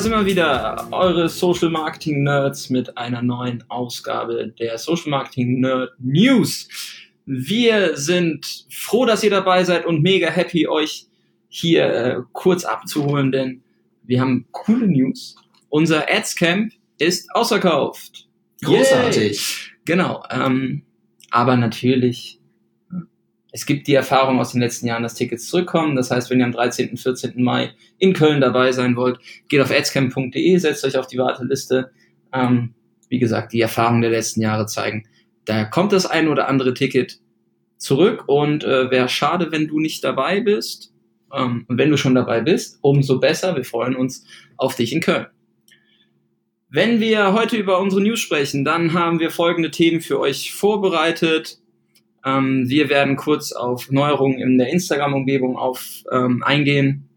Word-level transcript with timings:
da 0.00 0.04
sind 0.04 0.12
wir 0.12 0.24
wieder, 0.24 0.88
eure 0.92 1.28
Social 1.28 1.68
Marketing 1.68 2.22
Nerds 2.22 2.70
mit 2.70 2.96
einer 2.96 3.20
neuen 3.20 3.62
Ausgabe 3.68 4.48
der 4.58 4.78
Social 4.78 5.10
Marketing 5.10 5.60
Nerd 5.60 5.90
News. 5.98 6.70
Wir 7.26 7.98
sind 7.98 8.64
froh, 8.70 9.04
dass 9.04 9.22
ihr 9.22 9.28
dabei 9.28 9.62
seid 9.62 9.84
und 9.84 10.00
mega 10.00 10.30
happy, 10.30 10.66
euch 10.66 11.04
hier 11.50 11.84
äh, 11.84 12.16
kurz 12.32 12.64
abzuholen, 12.64 13.30
denn 13.30 13.62
wir 14.04 14.22
haben 14.22 14.46
coole 14.52 14.86
News. 14.86 15.36
Unser 15.68 16.10
Ads 16.10 16.34
Camp 16.34 16.72
ist 16.96 17.28
ausverkauft. 17.34 18.26
Großartig. 18.64 19.36
Yay. 19.36 19.72
Genau. 19.84 20.24
Ähm, 20.30 20.80
aber 21.30 21.58
natürlich 21.58 22.39
es 23.52 23.66
gibt 23.66 23.86
die 23.86 23.94
Erfahrung 23.94 24.38
aus 24.38 24.52
den 24.52 24.60
letzten 24.60 24.86
Jahren, 24.86 25.02
dass 25.02 25.14
Tickets 25.14 25.48
zurückkommen. 25.48 25.96
Das 25.96 26.10
heißt, 26.10 26.30
wenn 26.30 26.38
ihr 26.38 26.44
am 26.44 26.52
13. 26.52 26.90
und 26.90 26.98
14. 26.98 27.42
Mai 27.42 27.72
in 27.98 28.12
Köln 28.12 28.40
dabei 28.40 28.72
sein 28.72 28.96
wollt, 28.96 29.18
geht 29.48 29.60
auf 29.60 29.70
adscamp.de, 29.70 30.56
setzt 30.58 30.84
euch 30.84 30.96
auf 30.96 31.06
die 31.06 31.18
Warteliste. 31.18 31.90
Ähm, 32.32 32.74
wie 33.08 33.18
gesagt, 33.18 33.52
die 33.52 33.60
Erfahrungen 33.60 34.02
der 34.02 34.10
letzten 34.10 34.40
Jahre 34.40 34.66
zeigen, 34.66 35.08
da 35.44 35.64
kommt 35.64 35.92
das 35.92 36.06
ein 36.06 36.28
oder 36.28 36.48
andere 36.48 36.74
Ticket 36.74 37.18
zurück 37.76 38.24
und 38.26 38.62
äh, 38.62 38.90
wäre 38.90 39.08
schade, 39.08 39.50
wenn 39.50 39.66
du 39.66 39.80
nicht 39.80 40.04
dabei 40.04 40.40
bist. 40.40 40.92
Ähm, 41.34 41.64
und 41.68 41.78
wenn 41.78 41.90
du 41.90 41.96
schon 41.96 42.14
dabei 42.14 42.40
bist, 42.40 42.78
umso 42.82 43.18
besser. 43.18 43.56
Wir 43.56 43.64
freuen 43.64 43.96
uns 43.96 44.24
auf 44.56 44.76
dich 44.76 44.92
in 44.92 45.00
Köln. 45.00 45.26
Wenn 46.68 47.00
wir 47.00 47.32
heute 47.32 47.56
über 47.56 47.80
unsere 47.80 48.00
News 48.00 48.20
sprechen, 48.20 48.64
dann 48.64 48.92
haben 48.92 49.18
wir 49.18 49.32
folgende 49.32 49.72
Themen 49.72 50.00
für 50.00 50.20
euch 50.20 50.52
vorbereitet. 50.52 51.59
Ähm, 52.24 52.68
wir 52.68 52.88
werden 52.88 53.16
kurz 53.16 53.52
auf 53.52 53.90
Neuerungen 53.90 54.38
in 54.38 54.58
der 54.58 54.68
Instagram-Umgebung 54.68 55.56
auf 55.56 56.02
ähm, 56.12 56.42
eingehen. 56.42 57.08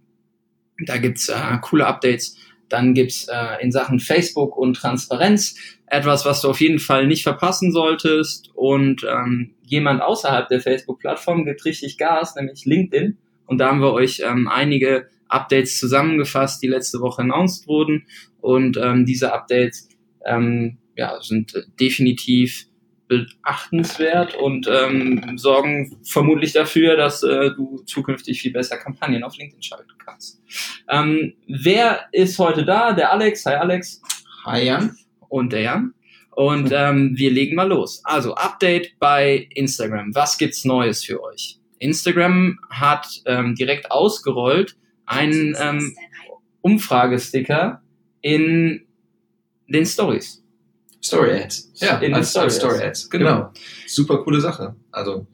Da 0.86 0.98
gibt's 0.98 1.30
äh, 1.30 1.58
coole 1.62 1.86
Updates. 1.86 2.38
Dann 2.70 2.94
gibt's 2.94 3.28
äh, 3.28 3.62
in 3.62 3.72
Sachen 3.72 4.00
Facebook 4.00 4.58
und 4.58 4.76
Transparenz 4.76 5.56
etwas, 5.88 6.26
was 6.26 6.42
du 6.42 6.50
auf 6.50 6.60
jeden 6.60 6.80
Fall 6.80 7.06
nicht 7.06 7.24
verpassen 7.24 7.72
solltest. 7.72 8.50
Und 8.56 9.04
ähm, 9.04 9.54
jemand 9.62 10.02
außerhalb 10.02 10.48
der 10.48 10.62
Facebook-Plattform 10.62 11.46
gibt 11.46 11.66
richtig 11.66 11.98
Gas, 11.98 12.36
nämlich 12.36 12.66
LinkedIn. 12.66 13.18
Und 13.46 13.58
da 13.60 13.68
haben 13.68 13.82
wir 13.82 13.94
euch 13.94 14.22
ähm, 14.26 14.48
einige 14.48 15.08
Updates 15.28 15.80
zusammengefasst, 15.80 16.64
die 16.64 16.68
letzte 16.68 17.00
Woche 17.00 17.22
announced 17.22 17.68
wurden. 17.68 18.08
Und 18.42 18.78
ähm, 18.78 19.06
diese 19.06 19.34
Updates 19.34 19.90
ähm, 20.26 20.78
ja, 20.96 21.20
sind 21.22 21.54
definitiv 21.80 22.68
beachtenswert 23.20 24.36
und 24.36 24.68
ähm, 24.68 25.38
sorgen 25.38 25.98
vermutlich 26.04 26.54
dafür, 26.54 26.96
dass 26.96 27.24
äh, 27.24 27.52
du 27.56 27.84
zukünftig 27.86 28.42
viel 28.42 28.52
besser 28.52 28.78
Kampagnen 28.78 29.24
auf 29.24 29.38
LinkedIn 29.38 29.62
schalten 29.64 29.92
kannst. 30.04 30.42
Ähm, 30.90 31.34
wer 31.48 32.08
ist 32.12 32.38
heute 32.40 32.66
da? 32.66 32.94
Der 32.94 33.12
Alex. 33.12 33.46
Hi 33.46 33.56
Alex. 33.56 34.02
Hi 34.46 34.66
Jan. 34.66 34.96
Und 35.30 35.54
der 35.54 35.62
Jan. 35.62 35.94
Und 36.36 36.72
ähm, 36.74 37.14
wir 37.16 37.32
legen 37.32 37.56
mal 37.56 37.68
los. 37.68 38.02
Also 38.04 38.34
Update 38.36 38.98
bei 39.00 39.48
Instagram. 39.54 40.14
Was 40.16 40.38
gibt's 40.38 40.66
Neues 40.66 41.04
für 41.04 41.22
euch? 41.24 41.60
Instagram 41.80 42.60
hat 42.70 43.08
ähm, 43.26 43.56
direkt 43.56 43.92
ausgerollt 43.92 44.76
einen 45.06 45.56
ähm, 45.60 45.96
Umfragesticker 46.62 47.82
in 48.22 48.88
den 49.68 49.86
Stories. 49.86 50.43
Story 51.04 51.32
Ads. 51.32 51.72
Ja, 51.76 51.98
in 52.00 52.14
als, 52.14 52.30
Story, 52.32 52.46
als 52.46 52.56
Story 52.56 52.84
Ads. 52.84 53.10
Genau. 53.10 53.26
genau. 53.26 53.52
Super 53.88 54.20
coole 54.24 54.40
Sache. 54.40 54.76
Also 54.92 55.28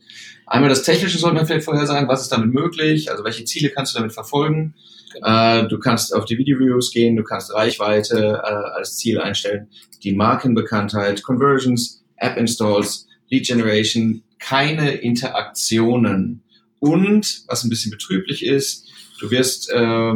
einmal 0.48 0.70
das 0.70 0.84
Technische 0.84 1.18
sollte 1.18 1.36
man 1.36 1.46
vielleicht 1.46 1.66
vorher 1.66 1.86
sagen, 1.86 2.08
was 2.08 2.22
ist 2.22 2.32
damit 2.32 2.54
möglich, 2.54 3.12
also 3.12 3.24
welche 3.24 3.46
Ziele 3.46 3.70
kannst 3.70 3.94
du 3.94 4.00
damit 4.00 4.14
verfolgen. 4.14 4.74
Genau. 5.14 5.60
Äh, 5.60 5.68
du 5.68 5.80
kannst 5.80 6.14
auf 6.14 6.26
die 6.26 6.38
Video-Reviews 6.38 6.92
gehen, 6.92 7.16
du 7.16 7.24
kannst 7.24 7.54
Reichweite 7.54 8.42
äh, 8.44 8.78
als 8.78 8.98
Ziel 8.98 9.20
einstellen, 9.20 9.68
die 10.04 10.14
Markenbekanntheit, 10.14 11.24
Conversions, 11.24 12.04
App-Installs, 12.18 13.08
Lead 13.30 13.48
Generation, 13.48 14.24
keine 14.40 14.92
Interaktionen. 14.92 16.44
Und, 16.80 17.44
was 17.48 17.64
ein 17.64 17.70
bisschen 17.70 17.92
betrüblich 17.92 18.46
ist, 18.46 18.88
du 19.20 19.32
wirst 19.32 19.70
äh, 19.70 20.14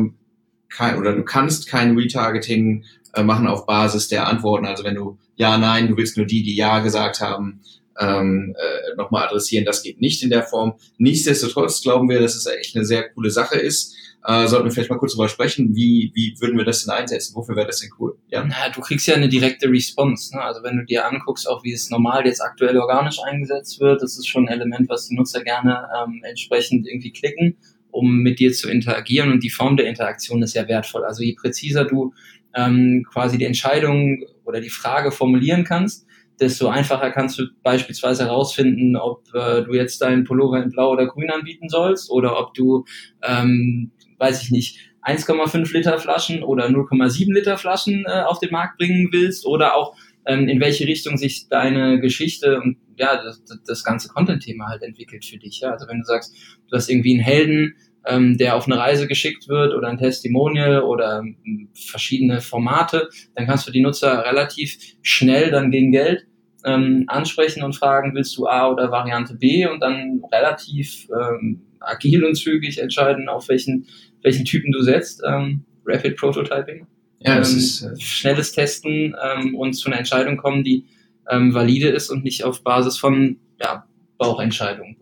kein, 0.70 0.98
oder 0.98 1.14
du 1.16 1.24
kannst 1.24 1.68
kein 1.68 1.98
Retargeting 1.98 2.86
äh, 3.14 3.24
machen 3.24 3.48
auf 3.48 3.66
Basis 3.66 4.08
der 4.08 4.28
Antworten. 4.28 4.66
Also 4.66 4.84
wenn 4.84 4.96
du 4.96 5.18
ja, 5.36 5.58
nein, 5.58 5.88
du 5.88 5.98
willst 5.98 6.18
nur 6.18 6.26
die, 6.26 6.44
die 6.44 6.56
ja 6.56 6.80
gesagt 6.80 7.22
haben, 7.22 7.62
ähm, 8.00 8.56
äh, 8.58 8.96
nochmal 8.96 9.28
adressieren. 9.28 9.66
Das 9.66 9.84
geht 9.84 10.02
nicht 10.02 10.24
in 10.24 10.30
der 10.30 10.44
Form. 10.44 10.74
Nichtsdestotrotz 10.98 11.82
glauben 11.82 12.10
wir, 12.10 12.20
dass 12.20 12.36
es 12.36 12.46
echt 12.46 12.76
eine 12.76 12.86
sehr 12.86 13.10
coole 13.10 13.30
Sache 13.30 13.58
ist. 13.58 13.96
Äh, 14.26 14.48
sollten 14.48 14.66
wir 14.66 14.72
vielleicht 14.72 14.90
mal 14.90 14.98
kurz 14.98 15.14
darüber 15.14 15.28
sprechen, 15.28 15.76
wie, 15.76 16.12
wie 16.16 16.34
würden 16.40 16.58
wir 16.58 16.64
das 16.64 16.86
denn 16.86 16.94
einsetzen? 16.94 17.36
Wofür 17.36 17.56
wäre 17.56 17.68
das 17.68 17.80
denn 17.80 17.90
cool? 18.00 18.18
Ja. 18.30 18.46
Na, 18.46 18.70
du 18.74 18.80
kriegst 18.80 19.06
ja 19.06 19.16
eine 19.16 19.28
direkte 19.28 19.70
Response. 19.70 20.36
Ne? 20.36 20.42
Also 20.42 20.64
wenn 20.64 20.78
du 20.78 20.86
dir 20.86 21.06
anguckst, 21.06 21.48
auch 21.48 21.64
wie 21.64 21.74
es 21.74 21.90
normal 21.90 22.26
jetzt 22.26 22.42
aktuell 22.42 22.78
organisch 22.78 23.20
eingesetzt 23.24 23.80
wird, 23.82 24.02
das 24.02 24.18
ist 24.18 24.28
schon 24.28 24.48
ein 24.48 24.54
Element, 24.54 24.88
was 24.90 25.08
die 25.08 25.16
Nutzer 25.16 25.44
gerne 25.44 25.88
ähm, 26.02 26.22
entsprechend 26.24 26.88
irgendwie 26.88 27.12
klicken, 27.12 27.58
um 27.92 28.20
mit 28.20 28.40
dir 28.40 28.54
zu 28.54 28.70
interagieren. 28.70 29.32
Und 29.32 29.44
die 29.44 29.50
Form 29.50 29.76
der 29.76 29.88
Interaktion 29.88 30.42
ist 30.42 30.54
ja 30.54 30.68
wertvoll. 30.70 31.04
Also 31.04 31.22
je 31.22 31.34
präziser 31.34 31.84
du 31.84 32.14
ähm, 32.56 33.06
quasi 33.12 33.38
die 33.38 33.46
Entscheidung 33.46 34.24
oder 34.46 34.62
die 34.62 34.70
Frage 34.70 35.12
formulieren 35.12 35.64
kannst, 35.64 36.06
desto 36.40 36.68
einfacher 36.68 37.12
kannst 37.12 37.40
du 37.40 37.48
beispielsweise 37.62 38.26
herausfinden, 38.26 38.96
ob 38.96 39.24
äh, 39.34 39.64
du 39.64 39.74
jetzt 39.74 40.02
deinen 40.02 40.24
Pullover 40.24 40.62
in 40.62 40.72
Blau 40.72 40.92
oder 40.92 41.08
Grün 41.08 41.30
anbieten 41.30 41.70
sollst 41.70 42.10
oder 42.10 42.40
ob 42.40 42.54
du, 42.54 42.86
ähm, 43.22 43.92
weiß 44.18 44.44
ich 44.44 44.52
nicht, 44.52 44.80
1,5 45.04 45.74
Liter 45.74 46.00
Flaschen 46.00 46.44
oder 46.44 46.68
0,7 46.68 47.34
Liter 47.34 47.58
Flaschen 47.58 48.06
äh, 48.08 48.22
auf 48.22 48.40
den 48.40 48.52
Markt 48.52 48.78
bringen 48.78 49.10
willst 49.12 49.46
oder 49.46 49.76
auch 49.76 49.96
ähm, 50.26 50.48
in 50.48 50.60
welche 50.62 50.88
Richtung 50.88 51.18
sich 51.18 51.50
deine 51.50 52.00
Geschichte 52.00 52.62
und 52.62 52.78
ja 52.98 53.22
das, 53.22 53.44
das 53.66 53.84
ganze 53.84 54.08
Content-Thema 54.10 54.68
halt 54.68 54.84
entwickelt 54.84 55.26
für 55.26 55.38
dich. 55.38 55.60
Ja? 55.60 55.72
Also 55.72 55.88
wenn 55.88 56.00
du 56.00 56.06
sagst, 56.06 56.34
du 56.70 56.76
hast 56.76 56.90
irgendwie 56.90 57.14
einen 57.14 57.24
Helden, 57.24 57.76
ähm, 58.06 58.38
der 58.38 58.56
auf 58.56 58.66
eine 58.66 58.78
Reise 58.78 59.08
geschickt 59.08 59.48
wird 59.48 59.74
oder 59.74 59.88
ein 59.88 59.98
Testimonial 59.98 60.82
oder 60.82 61.20
ähm, 61.20 61.70
verschiedene 61.74 62.42
Formate, 62.42 63.10
dann 63.36 63.46
kannst 63.46 63.68
du 63.68 63.72
die 63.72 63.82
Nutzer 63.82 64.26
relativ 64.26 64.78
schnell 65.02 65.52
dann 65.52 65.72
gegen 65.72 65.92
Geld 65.92 66.26
ähm, 66.66 67.06
ansprechen 67.08 67.64
und 67.64 67.76
fragen, 67.76 68.14
willst 68.16 68.36
du 68.38 68.48
A 68.48 68.70
oder 68.70 68.92
Variante 68.92 69.36
B 69.36 69.68
und 69.68 69.80
dann 69.82 70.22
relativ 70.32 71.08
ähm, 71.10 71.62
agil 71.80 72.24
und 72.24 72.36
zügig 72.36 72.80
entscheiden, 72.80 73.30
auf 73.30 73.50
welchen, 73.50 73.88
welchen 74.22 74.46
Typen 74.46 74.72
du 74.72 74.82
setzt. 74.82 75.22
Ähm, 75.28 75.66
Rapid 75.86 76.16
Prototyping. 76.16 76.88
Ja, 77.20 77.38
das 77.40 77.52
ähm, 77.52 77.58
ist, 77.58 77.82
äh, 77.84 78.00
schnelles 78.00 78.52
Testen 78.54 79.16
ähm, 79.22 79.56
und 79.56 79.74
zu 79.74 79.88
einer 79.88 79.98
Entscheidung 79.98 80.38
kommen, 80.38 80.64
die 80.64 80.86
valide 81.26 81.88
ist 81.88 82.10
und 82.10 82.26
nicht 82.26 82.44
auf 82.44 82.66
Basis 82.66 82.98
von 82.98 83.40
ja, 83.58 83.88
Bauchentscheidungen. 84.18 84.98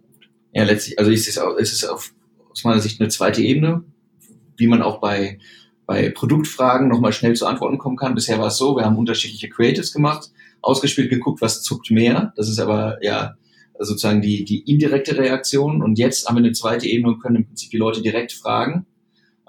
Ja, 0.54 0.66
letztlich, 0.66 1.00
also 1.00 1.10
ist 1.10 1.28
es, 1.28 1.40
auch, 1.40 1.56
ist 1.56 1.74
es 1.74 1.84
auf 1.84 2.14
aus 2.52 2.64
meiner 2.64 2.80
Sicht 2.80 3.00
eine 3.00 3.10
zweite 3.10 3.42
Ebene, 3.42 3.84
wie 4.58 4.68
man 4.68 4.82
auch 4.82 5.00
bei, 5.00 5.40
bei 5.86 6.10
Produktfragen 6.10 6.88
nochmal 6.88 7.14
schnell 7.14 7.36
zu 7.36 7.48
Antworten 7.48 7.78
kommen 7.78 7.98
kann. 7.98 8.16
Bisher 8.16 8.40
war 8.40 8.48
es 8.48 8.58
so, 8.58 8.76
wir 8.76 8.86
haben 8.86 8.98
unterschiedliche 8.98 9.50
Creatives 9.50 9.94
gemacht, 9.94 10.30
ausgespielt, 10.62 11.10
geguckt, 11.10 11.42
was 11.42 11.64
zuckt 11.64 11.92
mehr. 11.92 12.34
Das 12.36 12.50
ist 12.50 12.60
aber 12.60 12.98
ja 13.02 13.36
sozusagen 13.80 14.22
die, 14.22 14.46
die 14.46 14.60
indirekte 14.72 15.18
Reaktion. 15.18 15.82
Und 15.82 15.98
jetzt 15.98 16.28
haben 16.28 16.36
wir 16.36 16.44
eine 16.44 16.52
zweite 16.52 16.88
Ebene 16.88 17.14
und 17.14 17.20
können 17.20 17.38
im 17.38 17.46
Prinzip 17.46 17.72
die 17.72 17.78
Leute 17.78 18.02
direkt 18.02 18.32
fragen, 18.32 18.86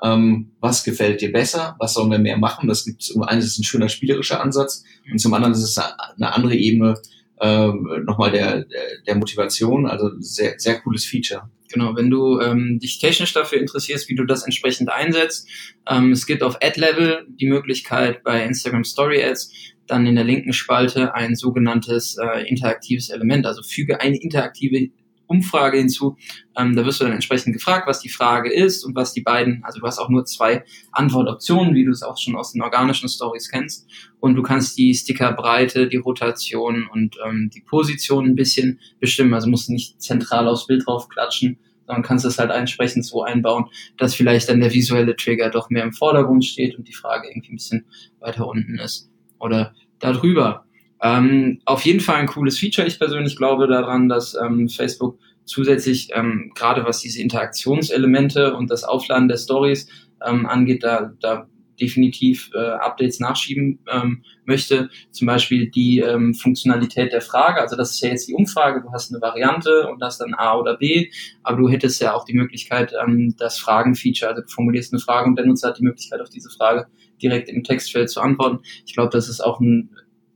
ähm, 0.03 0.53
was 0.61 0.85
gefällt 0.85 1.21
dir 1.21 1.33
besser, 1.33 1.77
was 1.79 1.95
sollen 1.95 2.11
wir 2.11 2.19
mehr 2.19 2.39
machen. 2.39 2.69
Das 2.69 2.85
gibt 2.85 3.03
zum 3.03 3.23
einen 3.23 3.41
ist 3.41 3.59
ein 3.59 3.65
schöner 3.65 3.89
spielerischer 3.89 4.41
Ansatz 4.41 4.85
und 5.11 5.19
zum 5.19 5.35
anderen 5.35 5.55
ist 5.55 5.63
es 5.63 5.79
eine 5.79 6.35
andere 6.35 6.57
Ebene 6.57 6.95
äh, 7.41 7.69
nochmal 8.05 8.33
der, 8.33 8.65
der 9.07 9.15
Motivation. 9.17 9.87
Also 9.87 10.11
sehr, 10.19 10.55
sehr 10.59 10.81
cooles 10.81 11.05
Feature. 11.05 11.49
Genau, 11.73 11.97
wenn 11.97 12.11
du 12.11 12.41
ähm, 12.41 12.79
dich 12.81 12.99
technisch 12.99 13.33
dafür 13.33 13.59
interessierst, 13.59 14.09
wie 14.09 14.15
du 14.15 14.25
das 14.25 14.45
entsprechend 14.45 14.91
einsetzt, 14.91 15.49
ähm, 15.89 16.13
es 16.13 16.27
gibt 16.27 16.43
auf 16.43 16.57
Ad-Level 16.63 17.27
die 17.29 17.47
Möglichkeit 17.47 18.23
bei 18.23 18.45
Instagram 18.45 18.85
Story 18.85 19.23
Ads 19.23 19.53
dann 19.87 20.07
in 20.07 20.15
der 20.15 20.25
linken 20.25 20.53
Spalte 20.53 21.15
ein 21.15 21.35
sogenanntes 21.35 22.17
äh, 22.17 22.49
interaktives 22.49 23.11
Element. 23.11 23.47
Also 23.47 23.63
füge 23.63 24.01
eine 24.01 24.17
interaktive 24.17 24.91
Umfrage 25.33 25.79
hinzu. 25.79 26.17
Ähm, 26.57 26.77
da 26.77 26.85
wirst 26.85 27.01
du 27.01 27.05
dann 27.05 27.15
entsprechend 27.15 27.55
gefragt, 27.55 27.87
was 27.87 28.01
die 28.01 28.09
Frage 28.09 28.53
ist 28.53 28.85
und 28.85 28.95
was 28.95 29.13
die 29.13 29.23
beiden, 29.23 29.65
also 29.65 29.81
du 29.81 29.87
hast 29.87 29.99
auch 29.99 30.09
nur 30.09 30.25
zwei 30.25 30.65
Antwortoptionen, 30.93 31.75
wie 31.75 31.85
du 31.85 31.91
es 31.91 32.03
auch 32.03 32.19
schon 32.19 32.37
aus 32.37 32.53
den 32.53 32.63
organischen 32.63 33.09
Stories 33.09 33.49
kennst. 33.49 33.89
Und 34.21 34.37
du 34.37 34.43
kannst 34.43 34.77
die 34.79 34.95
Stickerbreite, 34.95 35.89
die 35.89 35.97
Rotation 35.97 36.87
und 36.93 37.17
ähm, 37.27 37.51
die 37.53 37.63
Position 37.63 38.27
ein 38.27 38.37
bisschen 38.37 38.81
bestimmen. 39.01 39.35
Also 39.35 39.49
musst 39.49 39.69
du 39.69 39.73
nicht 39.73 40.01
zentral 40.01 40.47
aufs 40.47 40.67
Bild 40.67 40.87
drauf 40.87 41.09
klatschen, 41.09 41.59
sondern 41.87 42.03
kannst 42.03 42.25
es 42.25 42.39
halt 42.39 42.51
entsprechend 42.51 43.05
so 43.05 43.23
einbauen, 43.23 43.67
dass 43.97 44.15
vielleicht 44.15 44.49
dann 44.49 44.61
der 44.61 44.73
visuelle 44.73 45.17
Trigger 45.17 45.51
doch 45.51 45.71
mehr 45.71 45.85
im 45.85 45.93
Vordergrund 45.93 46.45
steht 46.45 46.77
und 46.77 46.89
die 46.89 46.95
Frage 46.95 47.29
irgendwie 47.29 47.53
ein 47.53 47.57
bisschen 47.57 47.87
weiter 48.21 48.47
unten 48.47 48.79
ist. 48.79 49.11
Oder 49.39 49.75
darüber. 49.99 50.67
Ähm, 51.03 51.61
auf 51.65 51.83
jeden 51.83 52.01
Fall 52.01 52.17
ein 52.17 52.27
cooles 52.27 52.59
Feature. 52.59 52.87
Ich 52.87 52.99
persönlich 52.99 53.37
glaube 53.37 53.67
daran, 53.67 54.09
dass 54.09 54.35
ähm, 54.35 54.69
Facebook 54.69 55.19
zusätzlich, 55.45 56.11
ähm, 56.15 56.53
gerade 56.55 56.85
was 56.85 57.01
diese 57.01 57.21
Interaktionselemente 57.21 58.55
und 58.55 58.71
das 58.71 58.85
Aufladen 58.85 59.29
der 59.29 59.37
Stories 59.37 59.89
ähm, 60.25 60.47
angeht, 60.47 60.85
da, 60.85 61.13
da 61.21 61.49
definitiv 61.81 62.51
äh, 62.55 62.59
Updates 62.59 63.19
nachschieben 63.19 63.81
ähm, 63.91 64.23
möchte. 64.45 64.91
Zum 65.11 65.27
Beispiel 65.27 65.71
die 65.71 65.99
ähm, 65.99 66.35
Funktionalität 66.35 67.13
der 67.13 67.21
Frage. 67.21 67.61
Also 67.61 67.77
das 67.77 67.93
ist 67.93 68.01
ja 68.03 68.11
jetzt 68.11 68.29
die 68.29 68.35
Umfrage. 68.35 68.83
Du 68.83 68.93
hast 68.93 69.11
eine 69.11 69.21
Variante 69.21 69.89
und 69.89 70.01
das 70.01 70.19
dann 70.19 70.35
A 70.35 70.57
oder 70.57 70.77
B. 70.77 71.11
Aber 71.43 71.57
du 71.57 71.69
hättest 71.69 72.01
ja 72.01 72.15
auch 72.15 72.25
die 72.25 72.35
Möglichkeit, 72.35 72.93
ähm, 73.03 73.35
das 73.39 73.59
Fragenfeature, 73.59 74.31
also 74.31 74.43
du 74.43 74.49
formulierst 74.49 74.93
eine 74.93 75.01
Frage 75.01 75.29
und 75.29 75.37
der 75.37 75.47
Nutzer 75.47 75.69
hat 75.69 75.79
die 75.79 75.85
Möglichkeit, 75.85 76.21
auf 76.21 76.29
diese 76.29 76.51
Frage 76.51 76.87
direkt 77.21 77.49
im 77.49 77.65
Textfeld 77.65 78.11
zu 78.11 78.21
antworten. 78.21 78.61
Ich 78.87 78.95
glaube, 78.95 79.11
das 79.11 79.29
ist 79.29 79.41
auch 79.41 79.59
ein 79.61 79.91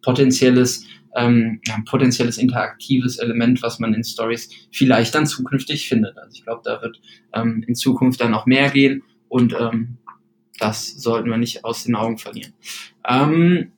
potenzielles 0.07 0.87
ähm, 1.17 1.61
ja, 1.67 1.79
potenzielles 1.87 2.39
interaktives 2.39 3.19
Element, 3.19 3.63
was 3.63 3.79
man 3.79 3.95
in 3.95 4.05
Stories 4.05 4.51
vielleicht 4.71 5.15
dann 5.15 5.27
zukünftig 5.27 5.89
findet. 5.89 6.17
Also 6.17 6.31
ich 6.35 6.45
glaube, 6.45 6.61
da 6.65 6.81
wird 6.83 7.01
ähm, 7.33 7.65
in 7.67 7.75
Zukunft 7.75 8.21
dann 8.21 8.35
auch 8.35 8.47
mehr 8.47 8.71
gehen 8.71 9.03
und 9.29 9.55
ähm, 9.59 9.97
das 10.59 10.87
sollten 10.89 11.29
wir 11.29 11.39
nicht 11.39 11.65
aus 11.65 11.85
den 11.85 11.97
Augen 11.97 12.19
verlieren. 12.19 12.53
Ähm, 13.09 13.73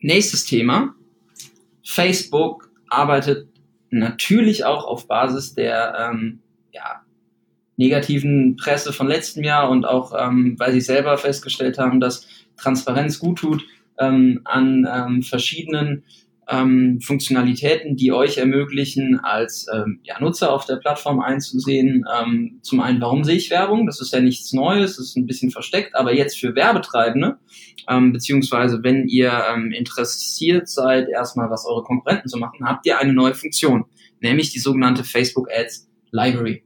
nächstes 0.00 0.44
Thema. 0.44 0.94
Facebook 1.84 2.70
arbeitet 2.88 3.48
natürlich 3.90 4.64
auch 4.64 4.84
auf 4.84 5.06
Basis 5.08 5.54
der 5.54 6.10
ähm, 6.12 6.40
ja, 6.72 7.02
negativen 7.76 8.56
Presse 8.56 8.92
von 8.92 9.08
letztem 9.08 9.44
Jahr 9.44 9.68
und 9.70 9.84
auch, 9.84 10.14
ähm, 10.16 10.54
weil 10.58 10.72
sie 10.72 10.80
selber 10.80 11.18
festgestellt 11.18 11.78
haben, 11.78 12.00
dass 12.00 12.26
Transparenz 12.56 13.18
gut 13.18 13.38
tut, 13.38 13.64
ähm, 13.98 14.40
an 14.44 14.88
ähm, 14.90 15.22
verschiedenen 15.22 16.04
ähm, 16.48 17.00
Funktionalitäten, 17.00 17.96
die 17.96 18.12
euch 18.12 18.38
ermöglichen, 18.38 19.18
als 19.20 19.66
ähm, 19.72 20.00
ja, 20.02 20.20
Nutzer 20.20 20.52
auf 20.52 20.66
der 20.66 20.76
Plattform 20.76 21.20
einzusehen. 21.20 22.04
Ähm, 22.20 22.58
zum 22.62 22.80
einen, 22.80 23.00
warum 23.00 23.24
sehe 23.24 23.36
ich 23.36 23.50
Werbung? 23.50 23.86
Das 23.86 24.00
ist 24.00 24.12
ja 24.12 24.20
nichts 24.20 24.52
Neues, 24.52 24.96
das 24.96 25.06
ist 25.06 25.16
ein 25.16 25.26
bisschen 25.26 25.50
versteckt, 25.50 25.94
aber 25.94 26.14
jetzt 26.14 26.38
für 26.38 26.54
Werbetreibende, 26.54 27.38
ähm, 27.88 28.12
beziehungsweise 28.12 28.82
wenn 28.82 29.08
ihr 29.08 29.32
ähm, 29.52 29.72
interessiert 29.72 30.68
seid, 30.68 31.08
erstmal 31.08 31.50
was 31.50 31.66
eure 31.66 31.82
Konkurrenten 31.82 32.28
zu 32.28 32.38
machen, 32.38 32.66
habt 32.66 32.86
ihr 32.86 32.98
eine 32.98 33.12
neue 33.12 33.34
Funktion, 33.34 33.84
nämlich 34.20 34.50
die 34.50 34.60
sogenannte 34.60 35.04
Facebook 35.04 35.48
Ads 35.50 35.88
Library. 36.10 36.62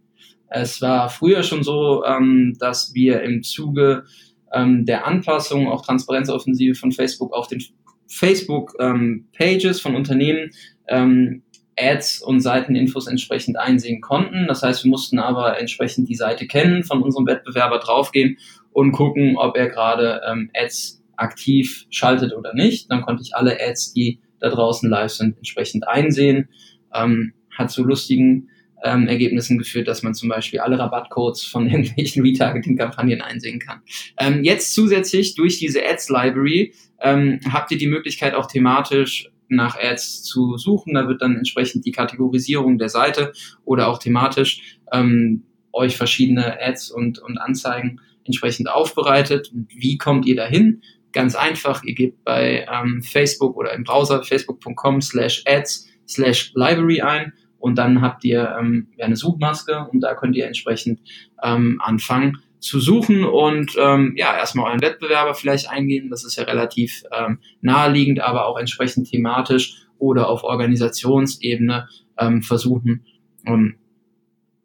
Es 0.51 0.81
war 0.81 1.11
früher 1.11 1.43
schon 1.43 1.63
so, 1.63 2.05
ähm, 2.05 2.57
dass 2.59 2.95
wir 2.95 3.23
im 3.23 3.43
Zuge 3.43 4.05
ähm, 4.53 4.85
der 4.85 5.07
Anpassung, 5.07 5.69
auch 5.69 5.85
Transparenzoffensive 5.85 6.75
von 6.75 6.93
Facebook 6.93 7.33
auf 7.33 7.49
den 7.49 7.63
Facebook-Pages 8.09 9.79
ähm, 9.79 9.83
von 9.83 9.95
Unternehmen 9.95 10.51
ähm, 10.89 11.43
Ads 11.79 12.23
und 12.23 12.41
Seiteninfos 12.41 13.07
entsprechend 13.07 13.59
einsehen 13.59 14.01
konnten. 14.01 14.47
Das 14.49 14.63
heißt, 14.63 14.85
wir 14.85 14.91
mussten 14.91 15.19
aber 15.19 15.59
entsprechend 15.61 16.09
die 16.09 16.15
Seite 16.15 16.47
kennen, 16.47 16.83
von 16.83 17.03
unserem 17.03 17.27
Wettbewerber 17.27 17.79
draufgehen 17.79 18.39
und 18.73 18.93
gucken, 18.93 19.37
ob 19.37 19.57
er 19.57 19.69
gerade 19.69 20.21
ähm, 20.27 20.51
Ads 20.55 21.03
aktiv 21.17 21.87
schaltet 21.91 22.33
oder 22.33 22.55
nicht. 22.55 22.91
Dann 22.91 23.03
konnte 23.03 23.23
ich 23.23 23.35
alle 23.35 23.59
Ads, 23.61 23.93
die 23.93 24.21
da 24.41 24.49
draußen 24.49 24.89
live 24.89 25.11
sind, 25.11 25.37
entsprechend 25.37 25.87
einsehen. 25.87 26.49
Ähm, 26.95 27.35
hat 27.57 27.71
zu 27.71 27.85
lustigen 27.85 28.49
ähm, 28.85 29.09
Ergebnissen 29.09 29.59
geführt, 29.59 29.89
dass 29.89 30.03
man 30.03 30.15
zum 30.15 30.29
Beispiel 30.29 30.61
alle 30.61 30.79
Rabattcodes 30.79 31.45
von 31.45 31.67
irgendwelchen 31.71 32.23
Retargeting-Kampagnen 32.23 33.21
einsehen 33.21 33.59
kann. 33.59 33.81
Ähm, 34.19 34.45
jetzt 34.45 34.75
zusätzlich 34.75 35.35
durch 35.35 35.59
diese 35.59 35.85
Ads-Library 35.85 36.75
ähm, 37.01 37.41
habt 37.53 37.71
ihr 37.71 37.79
die 37.79 37.87
Möglichkeit 37.87 38.35
auch 38.35 38.47
thematisch 38.47 39.31
nach 39.49 39.79
Ads 39.79 40.23
zu 40.25 40.57
suchen. 40.59 40.95
Da 40.95 41.09
wird 41.09 41.23
dann 41.23 41.37
entsprechend 41.37 41.87
die 41.87 41.93
Kategorisierung 41.93 42.79
der 42.79 42.89
Seite 42.89 43.33
oder 43.65 43.89
auch 43.89 43.99
thematisch 43.99 44.79
ähm, 44.93 45.45
euch 45.73 45.97
verschiedene 45.97 46.61
Ads 46.61 46.91
und, 46.91 47.19
und 47.19 47.39
Anzeigen 47.39 48.01
entsprechend 48.25 48.71
aufbereitet. 48.71 49.51
Und 49.53 49.69
wie 49.75 49.97
kommt 49.97 50.27
ihr 50.27 50.37
dahin? 50.37 50.83
Ganz 51.13 51.35
einfach, 51.35 51.83
ihr 51.85 51.95
gebt 51.95 52.25
bei 52.25 52.67
ähm, 52.71 53.03
Facebook 53.03 53.57
oder 53.57 53.73
im 53.73 53.85
Browser 53.85 54.23
facebook.com 54.23 55.01
slash 55.01 55.43
ads 55.47 55.89
slash 56.07 56.53
library 56.55 57.01
ein 57.01 57.33
und 57.59 57.77
dann 57.77 58.01
habt 58.03 58.25
ihr 58.25 58.57
ähm, 58.59 58.89
eine 58.99 59.17
Suchmaske 59.17 59.87
und 59.91 60.01
da 60.01 60.15
könnt 60.15 60.37
ihr 60.37 60.47
entsprechend 60.47 61.01
ähm, 61.43 61.81
anfangen 61.83 62.39
zu 62.61 62.81
suchen 62.81 63.25
und 63.25 63.77
ähm, 63.79 64.15
ja, 64.17 64.37
erstmal 64.37 64.67
euren 64.67 64.83
Wettbewerber 64.83 65.35
vielleicht 65.35 65.71
eingehen. 65.71 66.11
Das 66.11 66.25
ist 66.25 66.37
ja 66.37 66.45
relativ 66.45 67.05
ähm, 67.13 67.39
naheliegend, 67.61 68.21
aber 68.21 68.47
auch 68.47 68.59
entsprechend 68.59 69.09
thematisch 69.09 69.87
oder 69.99 70.29
auf 70.29 70.45
Organisationsebene 70.45 71.89
ähm, 72.19 72.43
versuchen, 72.43 73.05
um 73.47 73.75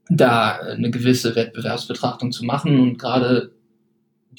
da 0.09 0.57
eine 0.57 0.91
gewisse 0.91 1.35
Wettbewerbsbetrachtung 1.35 2.31
zu 2.31 2.45
machen 2.45 2.79
und 2.79 2.97
gerade 2.97 3.52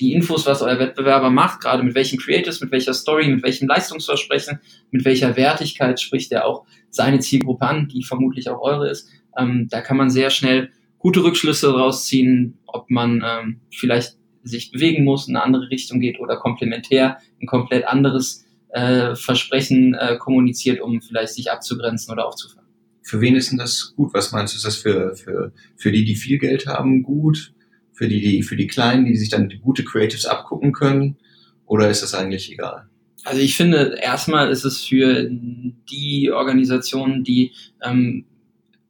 die 0.01 0.13
Infos, 0.13 0.47
was 0.47 0.63
euer 0.63 0.79
Wettbewerber 0.79 1.31
macht, 1.31 1.61
gerade 1.61 1.83
mit 1.83 1.95
welchen 1.95 2.19
Creators, 2.19 2.61
mit 2.61 2.73
welcher 2.73 2.95
Story, 2.95 3.29
mit 3.29 3.43
welchem 3.43 3.69
Leistungsversprechen, 3.69 4.61
mit 4.91 5.05
welcher 5.05 5.37
Wertigkeit 5.37 6.01
spricht 6.01 6.33
er 6.33 6.47
auch 6.47 6.67
seine 6.91 7.21
Zielgruppe 7.21 7.67
an, 7.67 7.89
die 7.89 8.03
vermutlich 8.03 8.49
auch 8.49 8.61
eure 8.61 8.91
ist. 8.91 9.09
Ähm, 9.37 9.69
da 9.71 9.81
kann 9.81 9.97
man 9.97 10.11
sehr 10.11 10.31
schnell 10.31 10.71
gute 10.99 11.23
Rückschlüsse 11.23 11.73
rausziehen, 11.73 12.59
ob 12.67 12.91
man 12.91 13.23
ähm, 13.25 13.61
vielleicht 13.71 14.17
sich 14.43 14.71
bewegen 14.71 15.05
muss, 15.05 15.29
in 15.29 15.37
eine 15.37 15.45
andere 15.45 15.71
Richtung 15.71 16.01
geht 16.01 16.21
oder 16.21 16.37
komplementär 16.37 17.19
ein 17.41 17.47
komplett 17.47 17.87
anderes 17.87 18.45
äh, 18.71 19.15
Versprechen 19.15 19.95
äh, 19.95 20.17
kommuniziert, 20.19 20.81
um 20.81 21.01
vielleicht 21.01 21.35
sich 21.35 21.51
abzugrenzen 21.51 22.13
oder 22.13 22.27
aufzufangen. 22.27 22.69
Für 23.03 23.21
wen 23.21 23.37
ist 23.37 23.51
denn 23.51 23.59
das 23.59 23.93
gut? 23.97 24.13
Was 24.15 24.33
meinst 24.33 24.55
du, 24.55 24.57
ist 24.57 24.65
das 24.65 24.77
für, 24.77 25.15
für, 25.15 25.53
für 25.77 25.93
die, 25.93 26.05
die 26.05 26.17
viel 26.17 26.39
Geld 26.39 26.67
haben, 26.67 27.03
gut? 27.03 27.53
Für 27.95 28.09
die, 28.09 28.21
die, 28.21 28.43
für 28.43 28.57
die 28.57 28.67
Kleinen, 28.67 29.07
die 29.07 29.17
sich 29.17 29.31
dann 29.31 29.51
gute 29.63 29.85
Creatives 29.85 30.27
abgucken 30.27 30.73
können? 30.73 31.17
Oder 31.67 31.89
ist 31.89 32.03
das 32.03 32.15
eigentlich 32.15 32.53
egal? 32.53 32.89
Also 33.25 33.41
ich 33.41 33.57
finde, 33.57 33.99
erstmal 34.01 34.51
ist 34.51 34.65
es 34.65 34.85
für 34.85 35.29
die 35.31 36.31
Organisationen, 36.31 37.25
die 37.25 37.53
ähm, 37.83 38.27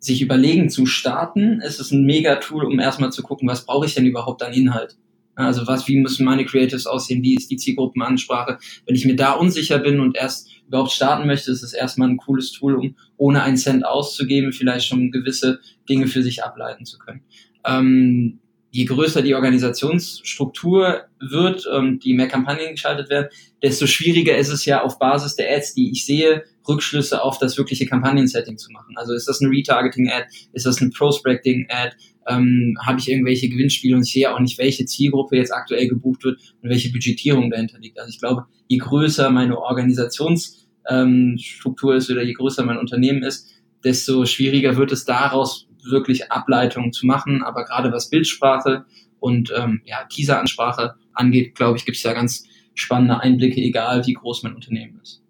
sich 0.01 0.21
überlegen 0.21 0.69
zu 0.69 0.87
starten, 0.87 1.61
ist 1.61 1.81
es 1.81 1.93
ein 1.93 2.05
Mega-Tool, 2.05 2.65
um 2.65 2.81
erstmal 2.81 3.13
zu 3.13 3.23
gucken, 3.23 3.49
was 3.49 3.65
brauche 3.65 3.87
ich 3.87 3.95
denn 3.95 4.07
überhaupt 4.07 4.43
an 4.43 4.53
Inhalt? 4.53 4.97
Also 5.37 5.67
was, 5.67 5.89
wie 5.89 5.99
müssen 5.99 6.25
meine 6.25 6.45
Creatives 6.45 6.87
aussehen? 6.87 7.23
Wie 7.23 7.35
ist 7.35 7.51
die 7.51 7.57
Zielgruppenansprache? 7.57 8.59
Wenn 8.87 8.95
ich 8.95 9.05
mir 9.05 9.17
da 9.17 9.33
unsicher 9.33 9.79
bin 9.79 10.01
und 10.01 10.17
erst 10.17 10.49
überhaupt 10.67 10.93
starten 10.93 11.27
möchte, 11.27 11.51
ist 11.51 11.63
es 11.63 11.73
erstmal 11.73 12.09
ein 12.09 12.17
cooles 12.17 12.53
Tool, 12.53 12.75
um 12.75 12.97
ohne 13.17 13.43
einen 13.43 13.57
Cent 13.57 13.85
auszugeben, 13.85 14.53
vielleicht 14.53 14.87
schon 14.87 15.11
gewisse 15.11 15.61
Dinge 15.89 16.07
für 16.07 16.23
sich 16.23 16.45
ableiten 16.45 16.85
zu 16.85 16.99
können. 16.99 17.23
Ähm, 17.65 18.41
je 18.75 18.85
größer 18.87 19.23
die 19.23 19.37
Organisationsstruktur 19.37 21.05
wird, 21.21 21.65
ähm, 21.73 22.01
die 22.01 22.13
mehr 22.13 22.27
Kampagnen 22.27 22.73
geschaltet 22.73 23.09
werden, 23.09 23.29
desto 23.63 23.87
schwieriger 23.87 24.37
ist 24.37 24.49
es 24.49 24.65
ja 24.65 24.83
auf 24.83 24.99
Basis 24.99 25.37
der 25.37 25.57
Ads, 25.57 25.75
die 25.75 25.93
ich 25.93 26.05
sehe, 26.05 26.43
Rückschlüsse 26.67 27.23
auf 27.23 27.39
das 27.39 27.57
wirkliche 27.57 27.87
Kampagnensetting 27.87 28.59
zu 28.59 28.73
machen. 28.73 28.97
Also 28.97 29.13
ist 29.13 29.29
das 29.29 29.41
eine 29.41 29.53
Retargeting-Ad, 29.53 30.27
ist 30.53 30.67
das 30.67 30.81
ein 30.81 30.91
Prospecting-Ad, 30.91 31.95
ähm, 32.27 32.77
habe 32.85 32.99
ich 32.99 33.09
irgendwelche 33.09 33.49
Gewinnspiele 33.49 33.95
und 33.95 34.03
ich 34.03 34.13
sehe 34.13 34.35
auch 34.35 34.41
nicht, 34.41 34.59
welche 34.59 34.87
Zielgruppe 34.87 35.37
jetzt 35.37 35.53
aktuell 35.53 35.87
gebucht 35.87 36.25
wird 36.25 36.41
und 36.61 36.69
welche 36.69 36.91
Budgetierung 36.91 37.51
dahinter 37.51 37.79
liegt. 37.79 38.01
Also 38.01 38.11
ich 38.11 38.19
glaube, 38.19 38.47
je 38.67 38.79
größer 38.79 39.31
meine 39.31 39.57
Organisationsstruktur 39.57 41.93
ähm, 41.93 41.99
ist 41.99 42.11
oder 42.11 42.25
je 42.25 42.33
größer 42.33 42.65
mein 42.65 42.79
Unternehmen 42.79 43.23
ist, 43.23 43.53
desto 43.85 44.27
schwieriger 44.27 44.77
wird 44.77 44.91
es 44.91 45.05
daraus 45.05 45.69
wirklich 45.91 46.31
Ableitungen 46.31 46.93
zu 46.93 47.07
machen. 47.07 47.43
Aber 47.43 47.65
gerade 47.65 47.93
was 47.93 48.11
Bildsprache 48.11 48.85
und 49.21 49.53
ähm, 49.57 49.83
ja, 49.85 50.05
Teaseransprache 50.05 50.95
angeht, 51.13 51.55
glaube 51.55 51.79
ich, 51.79 51.85
gibt 51.85 51.97
es 51.97 52.03
ja 52.03 52.13
ganz 52.13 52.45
spannende 52.75 53.21
Einblicke, 53.21 53.61
egal 53.61 54.07
wie 54.07 54.15
groß 54.15 54.43
mein 54.43 54.55
Unternehmen 54.55 55.01
ist. 55.03 55.23